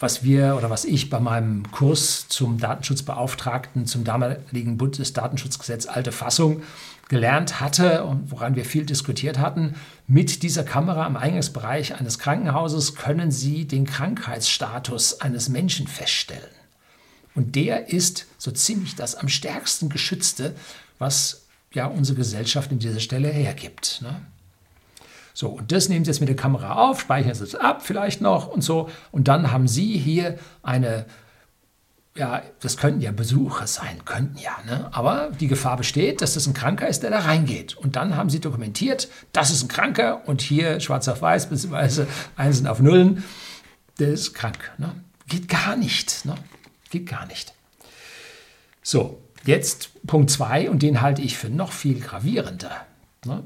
was 0.00 0.24
wir 0.24 0.56
oder 0.56 0.70
was 0.70 0.84
ich 0.84 1.10
bei 1.10 1.20
meinem 1.20 1.70
Kurs 1.70 2.26
zum 2.28 2.58
Datenschutzbeauftragten, 2.58 3.86
zum 3.86 4.02
damaligen 4.02 4.78
Bundesdatenschutzgesetz 4.78 5.86
alte 5.86 6.10
Fassung 6.10 6.62
gelernt 7.08 7.60
hatte 7.60 8.04
und 8.04 8.30
woran 8.30 8.56
wir 8.56 8.64
viel 8.64 8.86
diskutiert 8.86 9.38
hatten. 9.38 9.74
Mit 10.06 10.42
dieser 10.42 10.64
Kamera 10.64 11.06
im 11.06 11.16
Eingangsbereich 11.16 11.96
eines 12.00 12.18
Krankenhauses 12.18 12.94
können 12.94 13.30
Sie 13.30 13.66
den 13.66 13.84
Krankheitsstatus 13.84 15.20
eines 15.20 15.48
Menschen 15.48 15.86
feststellen. 15.86 16.50
Und 17.34 17.54
der 17.54 17.90
ist 17.90 18.26
so 18.38 18.50
ziemlich 18.50 18.96
das 18.96 19.14
am 19.14 19.28
stärksten 19.28 19.88
geschützte, 19.88 20.54
was 20.98 21.46
ja 21.72 21.86
unsere 21.86 22.16
Gesellschaft 22.16 22.72
in 22.72 22.78
dieser 22.78 23.00
Stelle 23.00 23.28
hergibt. 23.28 24.00
Ne? 24.02 24.20
So, 25.34 25.48
und 25.48 25.72
das 25.72 25.88
nehmen 25.88 26.04
Sie 26.04 26.10
jetzt 26.10 26.20
mit 26.20 26.28
der 26.28 26.36
Kamera 26.36 26.88
auf, 26.88 27.00
speichern 27.00 27.34
Sie 27.34 27.44
es 27.44 27.54
ab 27.54 27.82
vielleicht 27.84 28.20
noch 28.20 28.48
und 28.48 28.62
so. 28.62 28.88
Und 29.10 29.28
dann 29.28 29.52
haben 29.52 29.68
Sie 29.68 29.96
hier 29.96 30.38
eine, 30.62 31.06
ja, 32.16 32.42
das 32.60 32.76
könnten 32.76 33.00
ja 33.00 33.12
Besucher 33.12 33.66
sein, 33.66 34.04
könnten 34.04 34.38
ja, 34.38 34.58
ne? 34.66 34.88
aber 34.92 35.30
die 35.38 35.48
Gefahr 35.48 35.76
besteht, 35.76 36.20
dass 36.20 36.34
das 36.34 36.46
ein 36.46 36.54
Kranker 36.54 36.88
ist, 36.88 37.02
der 37.02 37.10
da 37.10 37.20
reingeht. 37.20 37.76
Und 37.76 37.96
dann 37.96 38.16
haben 38.16 38.30
Sie 38.30 38.40
dokumentiert, 38.40 39.08
das 39.32 39.50
ist 39.50 39.62
ein 39.62 39.68
Kranker 39.68 40.22
und 40.26 40.42
hier 40.42 40.80
schwarz 40.80 41.08
auf 41.08 41.22
weiß, 41.22 41.46
beziehungsweise 41.46 42.06
Einsen 42.36 42.66
auf 42.66 42.80
Nullen, 42.80 43.24
der 43.98 44.08
ist 44.08 44.34
krank. 44.34 44.72
Ne? 44.78 44.92
Geht 45.28 45.48
gar 45.48 45.76
nicht. 45.76 46.24
Ne? 46.24 46.34
Geht 46.90 47.08
gar 47.08 47.26
nicht. 47.26 47.54
So, 48.82 49.22
jetzt 49.44 49.90
Punkt 50.06 50.30
2 50.30 50.70
und 50.70 50.82
den 50.82 51.00
halte 51.00 51.22
ich 51.22 51.36
für 51.36 51.50
noch 51.50 51.72
viel 51.72 52.00
gravierender. 52.00 52.72
Ne? 53.24 53.44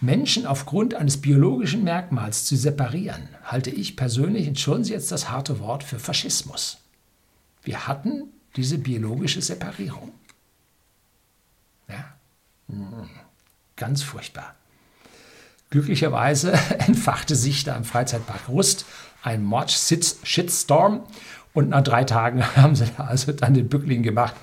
Menschen 0.00 0.46
aufgrund 0.46 0.94
eines 0.94 1.20
biologischen 1.20 1.82
Merkmals 1.82 2.44
zu 2.44 2.56
separieren, 2.56 3.28
halte 3.42 3.70
ich 3.70 3.96
persönlich, 3.96 4.46
entschuldigen 4.46 4.84
Sie 4.84 4.92
jetzt 4.92 5.10
das 5.10 5.30
harte 5.30 5.58
Wort, 5.58 5.82
für 5.82 5.98
Faschismus. 5.98 6.78
Wir 7.64 7.88
hatten 7.88 8.24
diese 8.54 8.78
biologische 8.78 9.42
Separierung. 9.42 10.12
Ja, 11.88 12.14
hm, 12.68 13.08
ganz 13.76 14.02
furchtbar. 14.02 14.54
Glücklicherweise 15.70 16.52
entfachte 16.86 17.34
sich 17.34 17.64
da 17.64 17.76
im 17.76 17.84
Freizeitpark 17.84 18.48
Rust 18.48 18.84
ein 19.22 19.42
Mord-Shitstorm 19.42 21.02
und 21.54 21.70
nach 21.70 21.82
drei 21.82 22.04
Tagen 22.04 22.44
haben 22.56 22.76
sie 22.76 22.86
also 22.98 23.32
dann 23.32 23.54
den 23.54 23.68
Bückling 23.68 24.04
gemacht 24.04 24.36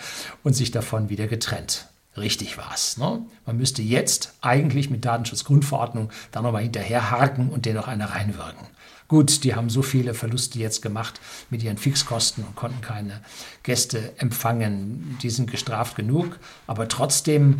und 0.43 0.53
sich 0.53 0.71
davon 0.71 1.09
wieder 1.09 1.27
getrennt 1.27 1.88
richtig 2.17 2.57
war 2.57 2.72
es. 2.74 2.98
Ne? 2.98 3.25
Man 3.45 3.57
müsste 3.57 3.81
jetzt 3.81 4.34
eigentlich 4.41 4.89
mit 4.89 5.05
Datenschutzgrundverordnung 5.05 6.10
da 6.31 6.41
nochmal 6.41 6.63
hinterherhaken 6.63 7.50
und 7.50 7.65
den 7.65 7.75
noch 7.75 7.88
eine 7.88 8.12
reinwirken. 8.12 8.67
Gut, 9.07 9.43
die 9.43 9.53
haben 9.53 9.69
so 9.69 9.84
viele 9.84 10.15
Verluste 10.15 10.57
jetzt 10.57 10.81
gemacht 10.81 11.22
mit 11.51 11.62
ihren 11.62 11.77
Fixkosten 11.77 12.43
und 12.43 12.55
konnten 12.55 12.81
keine 12.81 13.22
Gäste 13.62 14.13
empfangen. 14.17 15.19
Die 15.22 15.29
sind 15.29 15.51
gestraft 15.51 15.95
genug. 15.95 16.39
Aber 16.65 16.88
trotzdem 16.88 17.60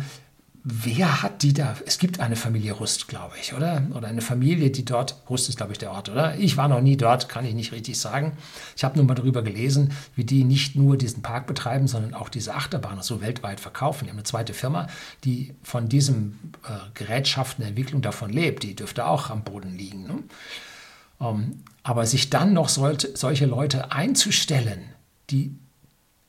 Wer 0.68 1.22
hat 1.22 1.44
die 1.44 1.52
da? 1.52 1.76
Es 1.86 1.96
gibt 1.96 2.18
eine 2.18 2.34
Familie 2.34 2.72
Rust, 2.72 3.06
glaube 3.06 3.36
ich, 3.40 3.54
oder? 3.54 3.86
Oder 3.94 4.08
eine 4.08 4.20
Familie, 4.20 4.72
die 4.72 4.84
dort, 4.84 5.14
Rust 5.30 5.48
ist, 5.48 5.58
glaube 5.58 5.70
ich, 5.70 5.78
der 5.78 5.92
Ort, 5.92 6.08
oder? 6.08 6.36
Ich 6.38 6.56
war 6.56 6.66
noch 6.66 6.80
nie 6.80 6.96
dort, 6.96 7.28
kann 7.28 7.44
ich 7.44 7.54
nicht 7.54 7.70
richtig 7.70 8.00
sagen. 8.00 8.36
Ich 8.74 8.82
habe 8.82 8.96
nur 8.96 9.06
mal 9.06 9.14
darüber 9.14 9.42
gelesen, 9.42 9.92
wie 10.16 10.24
die 10.24 10.42
nicht 10.42 10.74
nur 10.74 10.96
diesen 10.96 11.22
Park 11.22 11.46
betreiben, 11.46 11.86
sondern 11.86 12.14
auch 12.14 12.28
diese 12.28 12.52
Achterbahn 12.52 13.00
so 13.00 13.20
weltweit 13.20 13.60
verkaufen. 13.60 14.06
Die 14.06 14.10
haben 14.10 14.16
eine 14.16 14.24
zweite 14.24 14.54
Firma, 14.54 14.88
die 15.22 15.54
von 15.62 15.88
diesem 15.88 16.36
äh, 16.64 16.72
Gerätschaften 16.94 17.62
der 17.62 17.68
Entwicklung 17.68 18.02
davon 18.02 18.32
lebt. 18.32 18.64
Die 18.64 18.74
dürfte 18.74 19.06
auch 19.06 19.30
am 19.30 19.44
Boden 19.44 19.78
liegen. 19.78 20.02
Ne? 20.02 20.18
Um, 21.18 21.62
aber 21.84 22.06
sich 22.06 22.28
dann 22.28 22.54
noch 22.54 22.70
sollte, 22.70 23.16
solche 23.16 23.46
Leute 23.46 23.92
einzustellen, 23.92 24.80
die 25.30 25.54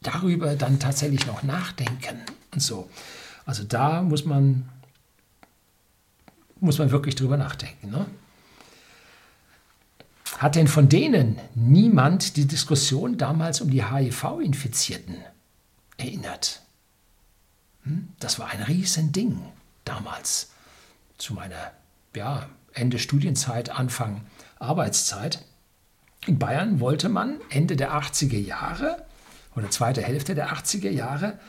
darüber 0.04 0.56
dann 0.56 0.78
tatsächlich 0.78 1.26
noch 1.26 1.42
nachdenken 1.42 2.22
und 2.54 2.62
so 2.62 2.88
also 3.48 3.64
da 3.64 4.02
muss 4.02 4.26
man, 4.26 4.70
muss 6.60 6.78
man 6.80 6.92
wirklich 6.92 7.16
drüber 7.16 7.38
nachdenken. 7.38 7.90
Ne? 7.90 8.06
Hat 10.38 10.56
denn 10.56 10.68
von 10.68 10.90
denen 10.90 11.40
niemand 11.56 12.36
die 12.36 12.46
Diskussion 12.46 13.18
damals 13.18 13.62
um 13.62 13.72
die 13.72 13.86
HIV-Infizierten 13.86 15.16
erinnert? 15.96 16.62
Hm? 17.84 18.10
Das 18.20 18.38
war 18.38 18.50
ein 18.50 18.62
Riesending 18.64 19.42
damals, 19.86 20.52
zu 21.18 21.34
meiner 21.34 21.72
ja, 22.16 22.50
Ende 22.74 23.00
Studienzeit, 23.00 23.70
Anfang 23.70 24.26
Arbeitszeit. 24.60 25.46
In 26.26 26.38
Bayern 26.38 26.82
wollte 26.82 27.08
man 27.08 27.40
Ende 27.50 27.78
der 27.78 27.94
80er 27.94 28.38
Jahre 28.38 29.06
oder 29.56 29.72
zweite 29.72 30.02
Hälfte 30.02 30.36
der 30.36 30.52
80er 30.52 30.90
Jahre 30.90 31.40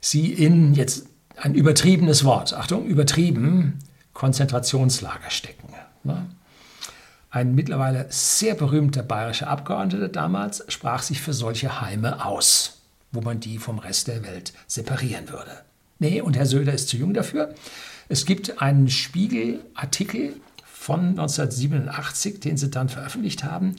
sie 0.00 0.32
in, 0.32 0.74
jetzt 0.74 1.08
ein 1.36 1.54
übertriebenes 1.54 2.24
Wort, 2.24 2.54
Achtung, 2.54 2.86
übertrieben, 2.86 3.78
Konzentrationslager 4.12 5.30
stecken. 5.30 5.68
Ne? 6.04 6.26
Ein 7.30 7.54
mittlerweile 7.54 8.06
sehr 8.10 8.54
berühmter 8.54 9.02
bayerischer 9.02 9.48
Abgeordneter 9.48 10.08
damals 10.08 10.64
sprach 10.68 11.02
sich 11.02 11.20
für 11.20 11.32
solche 11.32 11.80
Heime 11.80 12.24
aus, 12.24 12.82
wo 13.10 13.20
man 13.20 13.40
die 13.40 13.58
vom 13.58 13.80
Rest 13.80 14.06
der 14.06 14.22
Welt 14.22 14.52
separieren 14.68 15.28
würde. 15.28 15.50
Nee, 15.98 16.20
und 16.20 16.36
Herr 16.36 16.46
Söder 16.46 16.72
ist 16.72 16.88
zu 16.88 16.96
jung 16.96 17.12
dafür. 17.12 17.54
Es 18.08 18.26
gibt 18.26 18.62
einen 18.62 18.88
Spiegel-Artikel 18.88 20.36
von 20.64 21.10
1987, 21.10 22.40
den 22.40 22.56
sie 22.56 22.70
dann 22.70 22.88
veröffentlicht 22.88 23.42
haben. 23.42 23.76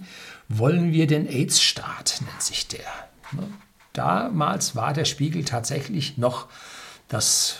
Wollen 0.49 0.91
wir 0.91 1.07
den 1.07 1.27
AIDS-Staat, 1.27 2.21
nennt 2.25 2.41
sich 2.41 2.67
der. 2.67 2.79
Ne? 3.31 3.47
Damals 3.93 4.75
war 4.75 4.91
der 4.91 5.05
Spiegel 5.05 5.45
tatsächlich 5.45 6.17
noch 6.17 6.47
das, 7.07 7.57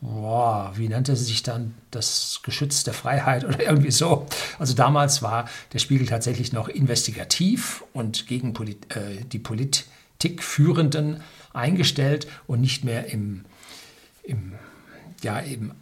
boah, 0.00 0.72
wie 0.76 0.88
nannte 0.88 1.16
sie 1.16 1.24
sich 1.24 1.42
dann, 1.42 1.74
das 1.90 2.40
Geschütz 2.42 2.84
der 2.84 2.94
Freiheit 2.94 3.44
oder 3.48 3.62
irgendwie 3.62 3.90
so. 3.90 4.26
Also 4.58 4.74
damals 4.74 5.22
war 5.22 5.48
der 5.72 5.78
Spiegel 5.78 6.06
tatsächlich 6.06 6.52
noch 6.52 6.68
investigativ 6.68 7.84
und 7.92 8.26
gegen 8.26 8.52
Polit 8.52 8.94
äh, 8.96 9.24
die 9.24 9.38
Politikführenden 9.38 11.22
eingestellt 11.52 12.26
und 12.46 12.60
nicht 12.60 12.84
mehr 12.84 13.12
im, 13.12 13.44
im 14.22 14.54
ja, 15.22 15.42
eben 15.42 15.72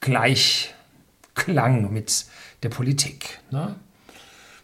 Gleichklang 0.00 1.92
mit 1.92 2.26
der 2.62 2.68
Politik. 2.68 3.40
Ne? 3.50 3.76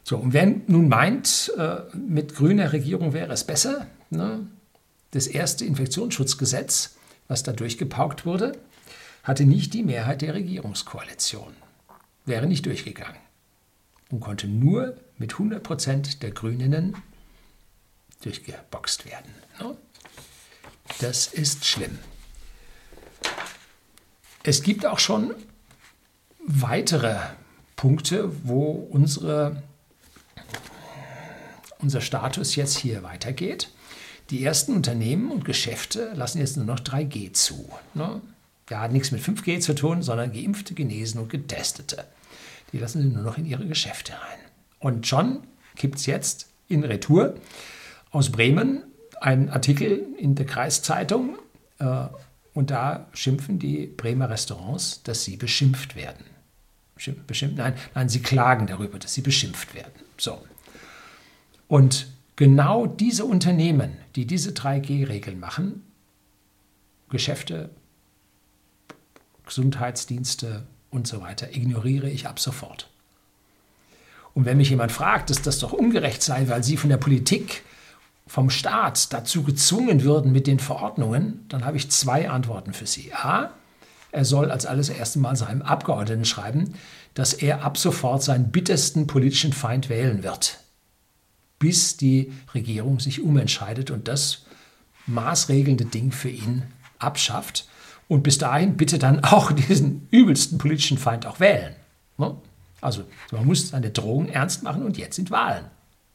So, 0.05 0.17
und 0.17 0.33
wer 0.33 0.47
nun 0.67 0.89
meint, 0.89 1.53
äh, 1.57 1.81
mit 1.97 2.35
grüner 2.35 2.73
Regierung 2.73 3.13
wäre 3.13 3.33
es 3.33 3.45
besser, 3.45 3.87
ne? 4.11 4.47
Das 5.11 5.27
erste 5.27 5.65
Infektionsschutzgesetz, 5.65 6.97
was 7.29 7.43
da 7.43 7.53
durchgepaukt 7.53 8.27
wurde, 8.27 8.59
hatte 9.23 9.45
nicht 9.45 9.75
die 9.75 9.83
Mehrheit 9.83 10.23
der 10.23 10.35
Regierungskoalition, 10.35 11.55
wäre 12.25 12.47
nicht 12.47 12.67
durchgegangen 12.67 13.21
und 14.11 14.21
konnte 14.21 14.49
nur 14.49 14.97
mit 15.19 15.33
100 15.33 15.63
Prozent 15.63 16.23
der 16.23 16.31
Grünen 16.31 16.97
durchgeboxt 18.23 19.07
werden. 19.07 19.33
Ne? 19.61 19.77
Das 21.01 21.27
ist 21.27 21.65
schlimm. 21.65 21.99
Es 24.43 24.63
gibt 24.63 24.87
auch 24.87 24.99
schon 24.99 25.35
weitere 26.39 27.17
Punkte, 27.77 28.33
wo 28.45 28.89
unsere, 28.91 29.63
unser 31.79 32.01
Status 32.01 32.57
jetzt 32.57 32.79
hier 32.79 33.03
weitergeht. 33.03 33.71
Die 34.31 34.45
ersten 34.45 34.75
Unternehmen 34.75 35.31
und 35.31 35.45
Geschäfte 35.45 36.13
lassen 36.15 36.39
jetzt 36.39 36.57
nur 36.57 36.67
noch 36.67 36.81
3G 36.81 37.33
zu. 37.33 37.71
Ne? 37.95 38.21
Ja, 38.69 38.81
hat 38.81 38.93
nichts 38.93 39.11
mit 39.11 39.23
5G 39.23 39.61
zu 39.61 39.75
tun, 39.75 40.03
sondern 40.03 40.33
Geimpfte, 40.33 40.75
Genesen 40.75 41.21
und 41.21 41.31
Getestete. 41.31 42.05
Die 42.73 42.79
lassen 42.79 43.01
sie 43.01 43.09
nur 43.09 43.23
noch 43.23 43.39
in 43.39 43.47
ihre 43.47 43.67
Geschäfte 43.67 44.13
rein. 44.13 44.39
Und 44.79 45.07
schon 45.07 45.41
gibt 45.77 45.99
es 45.99 46.07
jetzt 46.07 46.49
in 46.69 46.85
Retour 46.85 47.37
aus 48.11 48.31
Bremen 48.31 48.83
einen 49.21 49.49
Artikel 49.49 50.07
in 50.19 50.35
der 50.35 50.45
Kreiszeitung 50.45 51.39
äh, 51.79 52.07
und 52.53 52.71
da 52.71 53.07
schimpfen 53.13 53.59
die 53.59 53.87
Bremer 53.87 54.29
Restaurants, 54.29 55.03
dass 55.03 55.25
sie 55.25 55.37
beschimpft 55.37 55.97
werden. 55.97 56.25
Beschimpft, 56.95 57.57
nein, 57.57 57.75
nein, 57.95 58.09
sie 58.09 58.21
klagen 58.21 58.67
darüber, 58.67 58.99
dass 58.99 59.15
sie 59.15 59.23
beschimpft 59.23 59.75
werden. 59.75 59.93
So. 60.19 60.45
Und 61.69 62.09
genau 62.39 62.87
diese 62.87 63.25
Unternehmen, 63.25 63.97
die 64.15 64.25
diese 64.25 64.53
3G-Regeln 64.53 65.41
machen, 65.41 65.83
Geschäfte, 67.11 67.71
Gesundheitsdienste 69.45 70.65
und 70.89 71.09
so 71.09 71.21
weiter, 71.21 71.53
ignoriere 71.53 72.09
ich 72.09 72.29
ab 72.29 72.39
sofort. 72.39 72.89
Und 74.35 74.45
wenn 74.45 74.57
mich 74.57 74.71
jemand 74.71 74.93
fragt, 74.93 75.31
dass 75.31 75.43
das 75.43 75.59
doch 75.59 75.73
ungerecht 75.73 76.23
sei, 76.23 76.49
weil 76.49 76.63
sie 76.63 76.77
von 76.77 76.91
der 76.91 76.97
Politik 76.97 77.65
vom 78.29 78.51
Staat 78.51 79.13
dazu 79.13 79.43
gezwungen 79.43 80.05
würden 80.05 80.31
mit 80.31 80.47
den 80.47 80.61
Verordnungen, 80.61 81.45
dann 81.49 81.65
habe 81.65 81.77
ich 81.77 81.91
zwei 81.91 82.31
Antworten 82.31 82.73
für 82.73 82.87
Sie. 82.87 83.13
A, 83.15 83.51
er 84.13 84.25
soll 84.25 84.53
als 84.53 84.65
alles 84.65 84.91
erste 84.91 85.19
Mal 85.19 85.35
seinem 85.35 85.63
Abgeordneten 85.63 86.25
schreiben, 86.25 86.75
dass 87.15 87.33
er 87.33 87.65
ab 87.65 87.77
sofort 87.79 88.23
seinen 88.23 88.53
bittersten 88.53 89.09
politischen 89.09 89.53
Feind 89.53 89.89
wählen 89.89 90.23
wird, 90.23 90.61
bis 91.59 91.97
die 91.97 92.33
Regierung 92.55 93.01
sich 93.01 93.23
umentscheidet 93.23 93.91
und 93.91 94.09
das 94.09 94.47
maßregelnde 95.07 95.87
Ding 95.87 96.13
für 96.13 96.29
ihn 96.29 96.63
abschafft. 96.99 97.67
Und 98.07 98.23
bis 98.23 98.39
dahin 98.39 98.77
bitte 98.77 98.99
dann 98.99 99.21
auch 99.25 99.53
diesen 99.53 100.07
übelsten 100.11 100.59
politischen 100.59 100.99
Feind 100.99 101.27
auch 101.27 101.41
wählen. 101.41 101.75
Ne? 102.17 102.37
Also 102.81 103.05
man 103.33 103.45
muss 103.45 103.69
seine 103.69 103.91
Drohung 103.91 104.29
ernst 104.29 104.63
machen 104.63 104.83
und 104.83 104.99
jetzt 104.99 105.17
sind 105.17 105.31
Wahlen. 105.31 105.65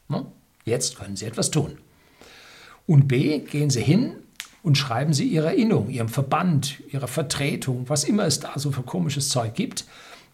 Ne? 0.08 0.26
Jetzt 0.66 0.98
können 0.98 1.16
Sie 1.16 1.26
etwas 1.26 1.52
tun. 1.52 1.78
Und 2.88 3.08
B, 3.08 3.40
gehen 3.40 3.70
Sie 3.70 3.82
hin 3.82 4.16
und 4.62 4.78
schreiben 4.78 5.14
Sie 5.14 5.28
Ihrer 5.28 5.54
Innung, 5.54 5.90
Ihrem 5.90 6.10
Verband, 6.10 6.82
Ihrer 6.92 7.08
Vertretung, 7.08 7.90
was 7.90 8.06
immer 8.06 8.26
es 8.26 8.40
da 8.40 8.58
so 8.58 8.72
für 8.72 8.84
komisches 8.84 9.30
Zeug 9.30 9.56
gibt, 9.56 9.86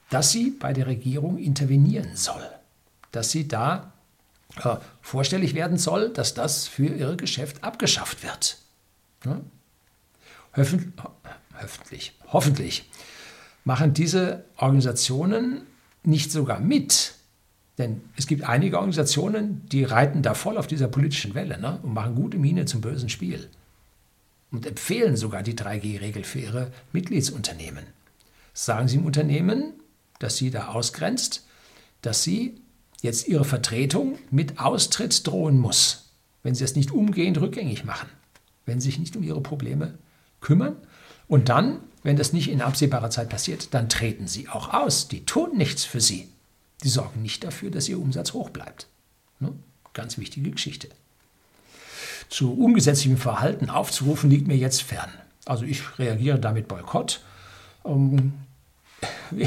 dass 0.10 0.32
sie 0.32 0.52
bei 0.52 0.74
der 0.74 0.88
Regierung 0.88 1.38
intervenieren 1.38 2.16
soll. 2.16 2.44
Dass 3.12 3.32
sie 3.32 3.48
da 3.48 3.94
äh, 4.58 4.78
vorstellig 5.02 5.54
werden 5.56 5.78
soll, 5.78 6.10
dass 6.10 6.34
das 6.34 6.68
für 6.68 6.88
ihr 6.88 7.16
Geschäft 7.16 7.64
abgeschafft 7.64 8.24
wird. 8.24 8.58
Ja? 9.26 9.42
Hoffentlich, 10.56 12.14
hoffentlich 12.28 12.90
machen 13.64 13.94
diese 13.94 14.46
Organisationen 14.58 15.62
nicht 16.04 16.32
sogar 16.32 16.60
mit, 16.60 17.14
denn 17.78 18.02
es 18.18 18.28
gibt 18.28 18.44
einige 18.44 18.78
Organisationen, 18.78 19.66
die 19.70 19.84
reiten 19.84 20.22
da 20.22 20.34
voll 20.34 20.58
auf 20.58 20.68
dieser 20.68 20.88
politischen 20.88 21.34
Welle 21.34 21.60
ne, 21.60 21.80
und 21.84 21.94
machen 21.94 22.16
gute 22.16 22.38
Miene 22.38 22.66
zum 22.66 22.82
bösen 22.82 23.10
Spiel. 23.10 23.50
Und 24.52 24.66
empfehlen 24.66 25.16
sogar 25.16 25.44
die 25.44 25.54
3G-Regel 25.54 26.24
für 26.24 26.40
ihre 26.40 26.72
Mitgliedsunternehmen. 26.92 27.86
Sagen 28.54 28.88
Sie 28.88 28.98
im 28.98 29.06
Unternehmen, 29.06 29.74
das 30.18 30.38
Sie 30.38 30.50
da 30.50 30.70
ausgrenzt, 30.70 31.46
dass 32.02 32.24
Sie 32.24 32.60
jetzt 33.02 33.28
Ihre 33.28 33.46
Vertretung 33.46 34.18
mit 34.32 34.60
Austritt 34.60 35.26
drohen 35.26 35.58
muss, 35.58 36.12
wenn 36.44 36.56
Sie 36.56 36.64
es 36.64 36.76
nicht 36.76 36.92
umgehend 36.92 37.40
rückgängig 37.40 37.86
machen, 37.86 38.10
wenn 38.66 38.80
Sie 38.80 38.90
sich 38.90 39.00
nicht 39.00 39.16
um 39.16 39.24
Ihre 39.24 39.42
Probleme 39.42 39.98
kümmern. 40.42 40.76
Und 41.28 41.50
dann, 41.50 41.80
wenn 42.04 42.18
das 42.18 42.34
nicht 42.34 42.50
in 42.50 42.62
absehbarer 42.62 43.10
Zeit 43.10 43.30
passiert, 43.30 43.74
dann 43.74 43.90
treten 43.90 44.28
Sie 44.28 44.48
auch 44.48 44.74
aus. 44.74 45.08
Die 45.08 45.26
tun 45.26 45.58
nichts 45.58 45.84
für 45.84 46.02
Sie. 46.02 46.28
Die 46.84 46.90
sorgen 46.90 47.22
nicht 47.22 47.44
dafür, 47.44 47.72
dass 47.72 47.90
ihr 47.90 48.00
Umsatz 48.00 48.34
hoch 48.34 48.50
bleibt. 48.50 48.88
Ne? 49.40 49.54
Ganz 49.94 50.18
wichtige 50.18 50.52
Geschichte. 50.52 50.90
Zu 52.30 52.54
ungesetzlichem 52.54 53.18
Verhalten 53.18 53.70
aufzurufen, 53.70 54.30
liegt 54.30 54.48
mir 54.48 54.56
jetzt 54.56 54.82
fern. 54.82 55.10
Also 55.46 55.66
ich 55.66 56.00
reagiere 56.00 56.40
damit 56.40 56.68
Boykott. 56.68 57.22
Ähm, 57.86 58.34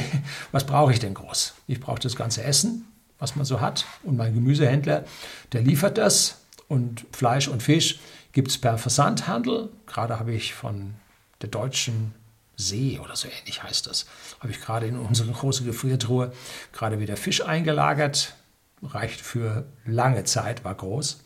was 0.53 0.67
brauche 0.67 0.93
ich 0.93 0.99
denn 0.99 1.15
groß? 1.15 1.55
Ich 1.69 1.81
brauche 1.81 2.01
das 2.01 2.17
ganze 2.17 2.43
Essen, 2.43 2.87
was 3.23 3.37
man 3.37 3.47
so 3.47 3.61
hat. 3.61 3.87
Und 4.03 4.17
mein 4.17 4.35
Gemüsehändler, 4.35 5.05
der 5.53 5.63
liefert 5.63 5.97
das. 5.97 6.41
Und 6.69 7.07
Fleisch 7.13 7.49
und 7.49 7.63
Fisch 7.63 8.01
gibt 8.33 8.49
es 8.49 8.59
per 8.59 8.77
Versandhandel. 8.79 9.71
Gerade 9.87 10.19
habe 10.19 10.33
ich 10.35 10.55
von 10.55 10.95
der 11.41 11.49
deutschen 11.49 12.15
See 12.57 12.99
oder 12.99 13.17
so 13.17 13.29
ähnlich 13.29 13.63
heißt 13.63 13.87
das. 13.87 14.07
Habe 14.41 14.51
ich 14.51 14.61
gerade 14.61 14.87
in 14.87 14.99
unsere 14.99 15.31
große 15.31 15.65
Gefriertruhe 15.65 16.33
gerade 16.73 16.99
wieder 16.99 17.17
Fisch 17.17 17.43
eingelagert. 17.43 18.35
Reicht 18.83 19.21
für 19.21 19.67
lange 19.87 20.25
Zeit, 20.25 20.65
war 20.65 20.75
groß. 20.75 21.21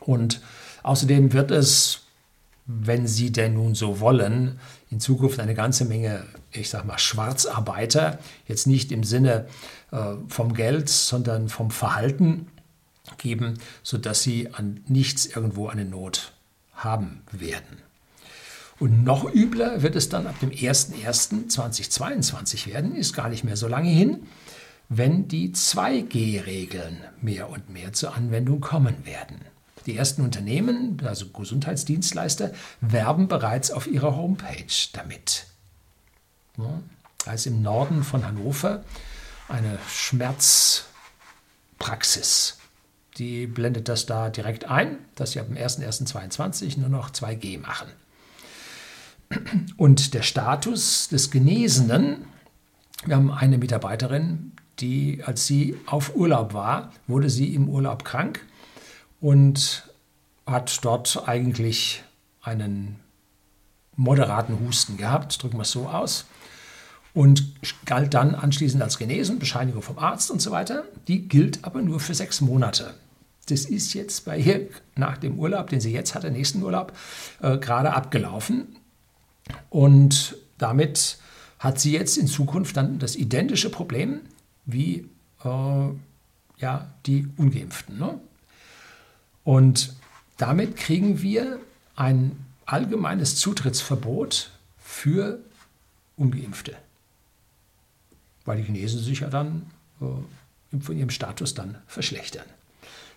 Und 0.00 0.42
außerdem 0.82 1.32
wird 1.32 1.50
es, 1.50 2.02
wenn 2.66 3.06
Sie 3.06 3.32
denn 3.32 3.54
nun 3.54 3.74
so 3.74 4.00
wollen, 4.00 4.60
in 4.90 5.00
Zukunft 5.00 5.40
eine 5.40 5.54
ganze 5.54 5.86
Menge, 5.86 6.24
ich 6.56 6.70
sag 6.70 6.84
mal, 6.84 6.98
Schwarzarbeiter, 6.98 8.18
jetzt 8.46 8.66
nicht 8.66 8.90
im 8.92 9.04
Sinne 9.04 9.46
äh, 9.92 10.14
vom 10.28 10.54
Geld, 10.54 10.88
sondern 10.88 11.48
vom 11.48 11.70
Verhalten 11.70 12.48
geben, 13.18 13.58
sodass 13.82 14.22
sie 14.22 14.48
an 14.52 14.80
nichts 14.88 15.26
irgendwo 15.26 15.68
eine 15.68 15.84
Not 15.84 16.32
haben 16.74 17.22
werden. 17.32 17.82
Und 18.78 19.04
noch 19.04 19.32
übler 19.32 19.80
wird 19.82 19.96
es 19.96 20.10
dann 20.10 20.26
ab 20.26 20.38
dem 20.40 20.50
01.01.2022 20.50 22.66
werden, 22.66 22.94
ist 22.94 23.14
gar 23.14 23.30
nicht 23.30 23.44
mehr 23.44 23.56
so 23.56 23.68
lange 23.68 23.88
hin, 23.88 24.26
wenn 24.88 25.28
die 25.28 25.52
2G-Regeln 25.52 26.98
mehr 27.20 27.48
und 27.48 27.70
mehr 27.70 27.92
zur 27.92 28.14
Anwendung 28.14 28.60
kommen 28.60 29.06
werden. 29.06 29.40
Die 29.86 29.96
ersten 29.96 30.22
Unternehmen, 30.22 31.00
also 31.04 31.28
Gesundheitsdienstleister, 31.28 32.52
werben 32.80 33.28
bereits 33.28 33.70
auf 33.70 33.86
ihrer 33.86 34.16
Homepage 34.16 34.64
damit. 34.92 35.46
Da 37.24 37.32
ist 37.32 37.46
im 37.46 37.62
Norden 37.62 38.04
von 38.04 38.26
Hannover 38.26 38.84
eine 39.48 39.78
Schmerzpraxis. 39.88 42.58
Die 43.18 43.46
blendet 43.46 43.88
das 43.88 44.06
da 44.06 44.28
direkt 44.28 44.66
ein, 44.66 44.98
dass 45.14 45.32
sie 45.32 45.40
ab 45.40 45.46
dem 45.46 45.56
01.01.2022 45.56 46.78
nur 46.78 46.88
noch 46.88 47.10
2G 47.10 47.60
machen. 47.60 47.88
Und 49.76 50.14
der 50.14 50.22
Status 50.22 51.08
des 51.08 51.30
Genesenen, 51.30 52.26
wir 53.04 53.16
haben 53.16 53.32
eine 53.32 53.58
Mitarbeiterin, 53.58 54.52
die, 54.78 55.22
als 55.24 55.46
sie 55.46 55.76
auf 55.86 56.14
Urlaub 56.14 56.52
war, 56.52 56.92
wurde 57.06 57.30
sie 57.30 57.54
im 57.54 57.68
Urlaub 57.68 58.04
krank 58.04 58.44
und 59.20 59.88
hat 60.46 60.84
dort 60.84 61.26
eigentlich 61.26 62.04
einen 62.42 63.00
moderaten 63.96 64.60
Husten 64.60 64.96
gehabt, 64.96 65.42
drücken 65.42 65.56
wir 65.56 65.62
es 65.62 65.72
so 65.72 65.88
aus, 65.88 66.26
und 67.16 67.54
galt 67.86 68.12
dann 68.12 68.34
anschließend 68.34 68.82
als 68.82 68.98
genesen, 68.98 69.38
Bescheinigung 69.38 69.80
vom 69.80 69.98
Arzt 69.98 70.30
und 70.30 70.42
so 70.42 70.50
weiter. 70.50 70.84
Die 71.08 71.26
gilt 71.26 71.64
aber 71.64 71.80
nur 71.80 71.98
für 71.98 72.14
sechs 72.14 72.42
Monate. 72.42 72.92
Das 73.48 73.64
ist 73.64 73.94
jetzt 73.94 74.26
bei 74.26 74.36
ihr 74.36 74.68
nach 74.96 75.16
dem 75.16 75.38
Urlaub, 75.38 75.70
den 75.70 75.80
sie 75.80 75.92
jetzt 75.92 76.14
hat, 76.14 76.24
der 76.24 76.30
nächsten 76.30 76.62
Urlaub, 76.62 76.92
äh, 77.40 77.56
gerade 77.56 77.94
abgelaufen. 77.94 78.76
Und 79.70 80.36
damit 80.58 81.16
hat 81.58 81.80
sie 81.80 81.92
jetzt 81.92 82.18
in 82.18 82.26
Zukunft 82.26 82.76
dann 82.76 82.98
das 82.98 83.16
identische 83.16 83.70
Problem 83.70 84.20
wie 84.66 85.08
äh, 85.42 85.88
ja, 86.58 86.86
die 87.06 87.28
Ungeimpften. 87.38 87.98
Ne? 87.98 88.20
Und 89.42 89.94
damit 90.36 90.76
kriegen 90.76 91.22
wir 91.22 91.60
ein 91.94 92.32
allgemeines 92.66 93.36
Zutrittsverbot 93.36 94.50
für 94.76 95.38
Ungeimpfte. 96.18 96.76
Weil 98.46 98.56
die 98.56 98.62
Chinesen 98.62 99.00
sich 99.00 99.20
ja 99.20 99.28
dann 99.28 99.70
äh, 100.00 100.80
von 100.80 100.96
ihrem 100.96 101.10
Status 101.10 101.54
dann 101.54 101.78
verschlechtern. 101.86 102.46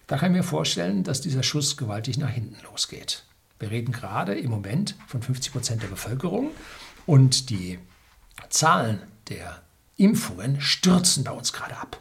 Da 0.08 0.18
kann 0.18 0.32
ich 0.32 0.38
mir 0.38 0.44
vorstellen, 0.44 1.04
dass 1.04 1.22
dieser 1.22 1.44
Schuss 1.44 1.78
gewaltig 1.78 2.18
nach 2.18 2.30
hinten 2.30 2.58
losgeht. 2.63 3.24
Wir 3.60 3.72
reden 3.72 3.92
gerade 3.92 4.34
im 4.34 4.50
Moment 4.50 4.96
von 5.08 5.22
50 5.22 5.52
Prozent 5.52 5.84
der 5.84 5.88
Bevölkerung 5.88 6.52
und 7.06 7.50
die 7.50 7.78
Zahlen 8.50 9.02
der 9.28 9.62
Impfungen 9.98 10.62
stürzen 10.62 11.24
bei 11.24 11.32
uns 11.32 11.54
gerade 11.54 11.78
ab. 11.78 12.00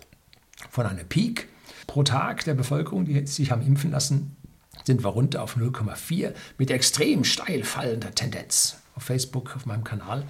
Von 0.70 0.86
einem 0.86 1.06
Peak 1.06 1.48
pro 1.86 2.02
Tag 2.02 2.44
der 2.44 2.54
Bevölkerung, 2.54 3.04
die 3.04 3.26
sich 3.26 3.50
haben 3.50 3.66
impfen 3.66 3.90
lassen, 3.90 4.36
sind 4.84 5.04
wir 5.04 5.08
runter 5.08 5.42
auf 5.42 5.56
0,4 5.56 6.32
mit 6.56 6.70
extrem 6.70 7.24
steil 7.24 7.64
fallender 7.64 8.14
Tendenz. 8.14 8.76
Auf 8.94 9.02
Facebook, 9.02 9.54
auf 9.56 9.66
meinem 9.66 9.84
Kanal 9.84 10.24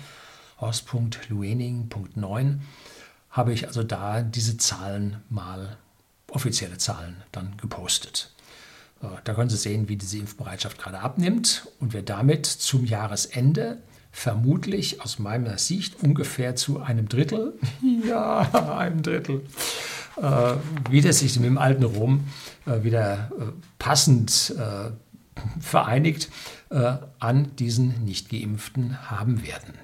horst.luening.9 0.60 2.58
habe 3.30 3.52
ich 3.52 3.66
also 3.66 3.82
da 3.82 4.22
diese 4.22 4.56
Zahlen 4.56 5.22
mal, 5.28 5.76
offizielle 6.30 6.78
Zahlen, 6.78 7.16
dann 7.32 7.56
gepostet. 7.56 8.32
Äh, 9.02 9.06
da 9.24 9.34
können 9.34 9.50
Sie 9.50 9.56
sehen, 9.56 9.88
wie 9.88 9.96
diese 9.96 10.18
Impfbereitschaft 10.18 10.78
gerade 10.78 11.00
abnimmt 11.00 11.68
und 11.80 11.92
wir 11.92 12.02
damit 12.02 12.46
zum 12.46 12.84
Jahresende 12.84 13.78
vermutlich 14.10 15.02
aus 15.02 15.18
meiner 15.18 15.58
Sicht 15.58 16.02
ungefähr 16.02 16.56
zu 16.56 16.80
einem 16.80 17.08
Drittel, 17.08 17.54
ja, 18.06 18.40
einem 18.76 19.02
Drittel, 19.02 19.44
äh, 20.16 20.54
wie 20.90 21.00
das 21.00 21.20
sich 21.20 21.36
mit 21.36 21.46
dem 21.46 21.58
alten 21.58 21.84
Rom 21.84 22.26
äh, 22.66 22.82
wieder 22.82 23.30
äh, 23.38 23.44
passend 23.78 24.54
äh, 24.58 24.90
vereinigt, 25.60 26.30
äh, 26.70 26.96
an 27.20 27.54
diesen 27.56 28.04
Nicht-Geimpften 28.04 29.10
haben 29.10 29.46
werden. 29.46 29.74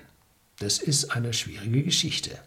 Das 0.58 0.78
ist 0.78 1.10
eine 1.10 1.32
schwierige 1.32 1.82
Geschichte. 1.82 2.38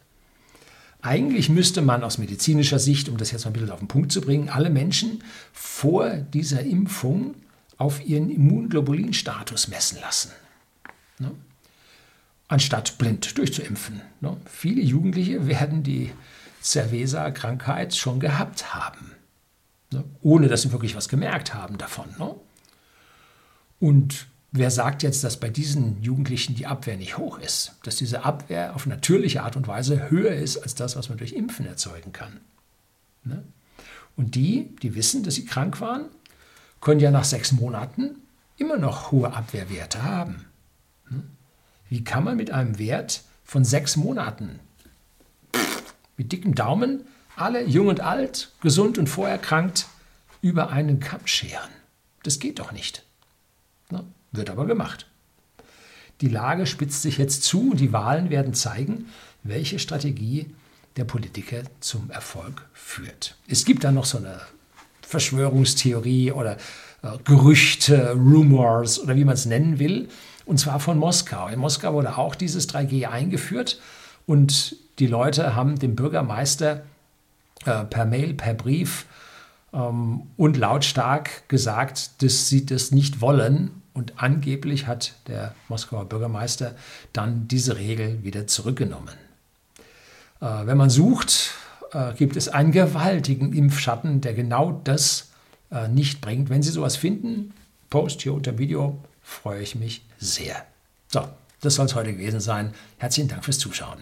Eigentlich 1.01 1.49
müsste 1.49 1.81
man 1.81 2.03
aus 2.03 2.17
medizinischer 2.17 2.79
Sicht, 2.79 3.07
um 3.09 3.17
das 3.17 3.31
jetzt 3.31 3.45
mal 3.45 3.51
ein 3.51 3.53
bisschen 3.53 3.71
auf 3.71 3.79
den 3.79 3.87
Punkt 3.87 4.11
zu 4.11 4.21
bringen, 4.21 4.49
alle 4.49 4.69
Menschen 4.69 5.23
vor 5.53 6.09
dieser 6.15 6.61
Impfung 6.61 7.35
auf 7.77 8.05
ihren 8.05 8.29
Immunglobulinstatus 8.29 9.67
messen 9.67 9.99
lassen. 10.01 10.31
Ne? 11.19 11.31
Anstatt 12.47 12.97
blind 12.97 13.37
durchzuimpfen. 13.37 14.01
Ne? 14.21 14.37
Viele 14.45 14.81
Jugendliche 14.81 15.47
werden 15.47 15.83
die 15.83 16.11
Cerveza-Krankheit 16.63 17.95
schon 17.95 18.19
gehabt 18.19 18.73
haben. 18.73 19.11
ne? 19.91 20.03
ohne 20.21 20.47
dass 20.47 20.63
sie 20.63 20.71
wirklich 20.71 20.95
was 20.95 21.07
gemerkt 21.09 21.53
haben 21.53 21.77
davon. 21.77 22.07
Ne? 22.17 22.35
Und 23.79 24.27
wer 24.51 24.71
sagt 24.71 25.03
jetzt, 25.03 25.23
dass 25.23 25.39
bei 25.39 25.49
diesen 25.49 26.01
Jugendlichen 26.01 26.55
die 26.55 26.67
Abwehr 26.67 26.97
nicht 26.97 27.17
hoch 27.17 27.39
ist? 27.39 27.75
Dass 27.83 27.95
diese 27.95 28.23
Abwehr 28.23 28.75
auf 28.75 28.85
natürliche 28.85 29.43
Art 29.43 29.55
und 29.55 29.67
Weise 29.67 30.09
höher 30.09 30.33
ist 30.33 30.57
als 30.57 30.75
das, 30.75 30.95
was 30.95 31.09
man 31.09 31.17
durch 31.17 31.33
Impfen 31.33 31.65
erzeugen 31.65 32.13
kann? 32.13 32.39
Ne? 33.23 33.43
Und 34.15 34.35
die, 34.35 34.75
die 34.81 34.95
wissen, 34.95 35.23
dass 35.23 35.35
sie 35.35 35.45
krank 35.45 35.79
waren, 35.81 36.05
können 36.81 36.99
ja 36.99 37.11
nach 37.11 37.23
sechs 37.23 37.51
Monaten 37.51 38.15
immer 38.57 38.77
noch 38.77 39.11
hohe 39.11 39.33
Abwehrwerte 39.33 40.03
haben. 40.03 40.45
Ne? 41.09 41.23
Wie 41.89 42.03
kann 42.03 42.23
man 42.23 42.37
mit 42.37 42.51
einem 42.51 42.79
Wert 42.79 43.21
von 43.43 43.63
sechs 43.63 43.95
Monaten 43.95 44.59
mit 46.17 46.31
dickem 46.31 46.55
Daumen 46.55 47.01
alle, 47.35 47.63
jung 47.63 47.87
und 47.87 47.99
alt, 48.01 48.51
gesund 48.61 48.97
und 48.97 49.07
vorerkrankt, 49.07 49.85
über 50.41 50.69
einen 50.71 50.99
Kamm 50.99 51.25
scheren? 51.25 51.69
Das 52.23 52.39
geht 52.39 52.59
doch 52.59 52.71
nicht. 52.71 53.06
Wird 54.31 54.49
aber 54.49 54.65
gemacht. 54.65 55.07
Die 56.21 56.29
Lage 56.29 56.65
spitzt 56.65 57.01
sich 57.01 57.17
jetzt 57.17 57.43
zu 57.43 57.71
und 57.71 57.79
die 57.79 57.93
Wahlen 57.93 58.29
werden 58.29 58.53
zeigen, 58.53 59.05
welche 59.43 59.79
Strategie 59.79 60.47
der 60.97 61.05
Politiker 61.05 61.61
zum 61.79 62.09
Erfolg 62.09 62.65
führt. 62.73 63.37
Es 63.47 63.65
gibt 63.65 63.83
da 63.83 63.91
noch 63.91 64.05
so 64.05 64.17
eine 64.17 64.39
Verschwörungstheorie 65.03 66.31
oder 66.31 66.57
äh, 67.03 67.17
Gerüchte, 67.23 68.11
Rumors 68.13 68.99
oder 68.99 69.15
wie 69.15 69.23
man 69.23 69.35
es 69.35 69.45
nennen 69.45 69.79
will, 69.79 70.09
und 70.45 70.59
zwar 70.59 70.79
von 70.79 70.97
Moskau. 70.97 71.47
In 71.47 71.59
Moskau 71.59 71.93
wurde 71.93 72.17
auch 72.17 72.35
dieses 72.35 72.67
3G 72.69 73.07
eingeführt 73.07 73.79
und 74.25 74.75
die 74.99 75.07
Leute 75.07 75.55
haben 75.55 75.77
dem 75.77 75.95
Bürgermeister 75.95 76.83
äh, 77.65 77.83
per 77.83 78.05
Mail, 78.05 78.33
per 78.33 78.53
Brief 78.55 79.05
ähm, 79.73 80.23
und 80.35 80.57
lautstark 80.57 81.47
gesagt, 81.47 82.23
dass 82.23 82.49
sie 82.49 82.65
das 82.65 82.91
nicht 82.91 83.21
wollen. 83.21 83.83
Und 83.97 84.13
angeblich 84.17 84.85
hat 84.85 85.13
der 85.25 85.55
Moskauer 85.69 86.05
Bürgermeister 86.05 86.75
dann 87.13 87.47
diese 87.47 87.77
Regel 87.77 88.23
wieder 88.23 88.45
zurückgenommen. 88.45 89.15
Äh, 90.39 90.67
wenn 90.67 90.77
man 90.77 90.91
sucht, 90.91 91.55
äh, 91.93 92.13
gibt 92.13 92.35
es 92.35 92.47
einen 92.47 92.71
gewaltigen 92.71 93.53
Impfschatten, 93.53 94.21
der 94.21 94.35
genau 94.35 94.79
das 94.83 95.31
äh, 95.71 95.87
nicht 95.87 96.21
bringt. 96.21 96.51
Wenn 96.51 96.61
Sie 96.61 96.69
sowas 96.69 96.95
finden, 96.95 97.55
post 97.89 98.21
hier 98.21 98.35
unter 98.35 98.59
Video, 98.59 98.99
freue 99.23 99.63
ich 99.63 99.73
mich 99.73 100.03
sehr. 100.19 100.63
So, 101.07 101.27
das 101.61 101.73
soll 101.73 101.87
es 101.87 101.95
heute 101.95 102.13
gewesen 102.13 102.39
sein. 102.39 102.75
Herzlichen 102.99 103.29
Dank 103.29 103.45
fürs 103.45 103.57
Zuschauen. 103.57 103.97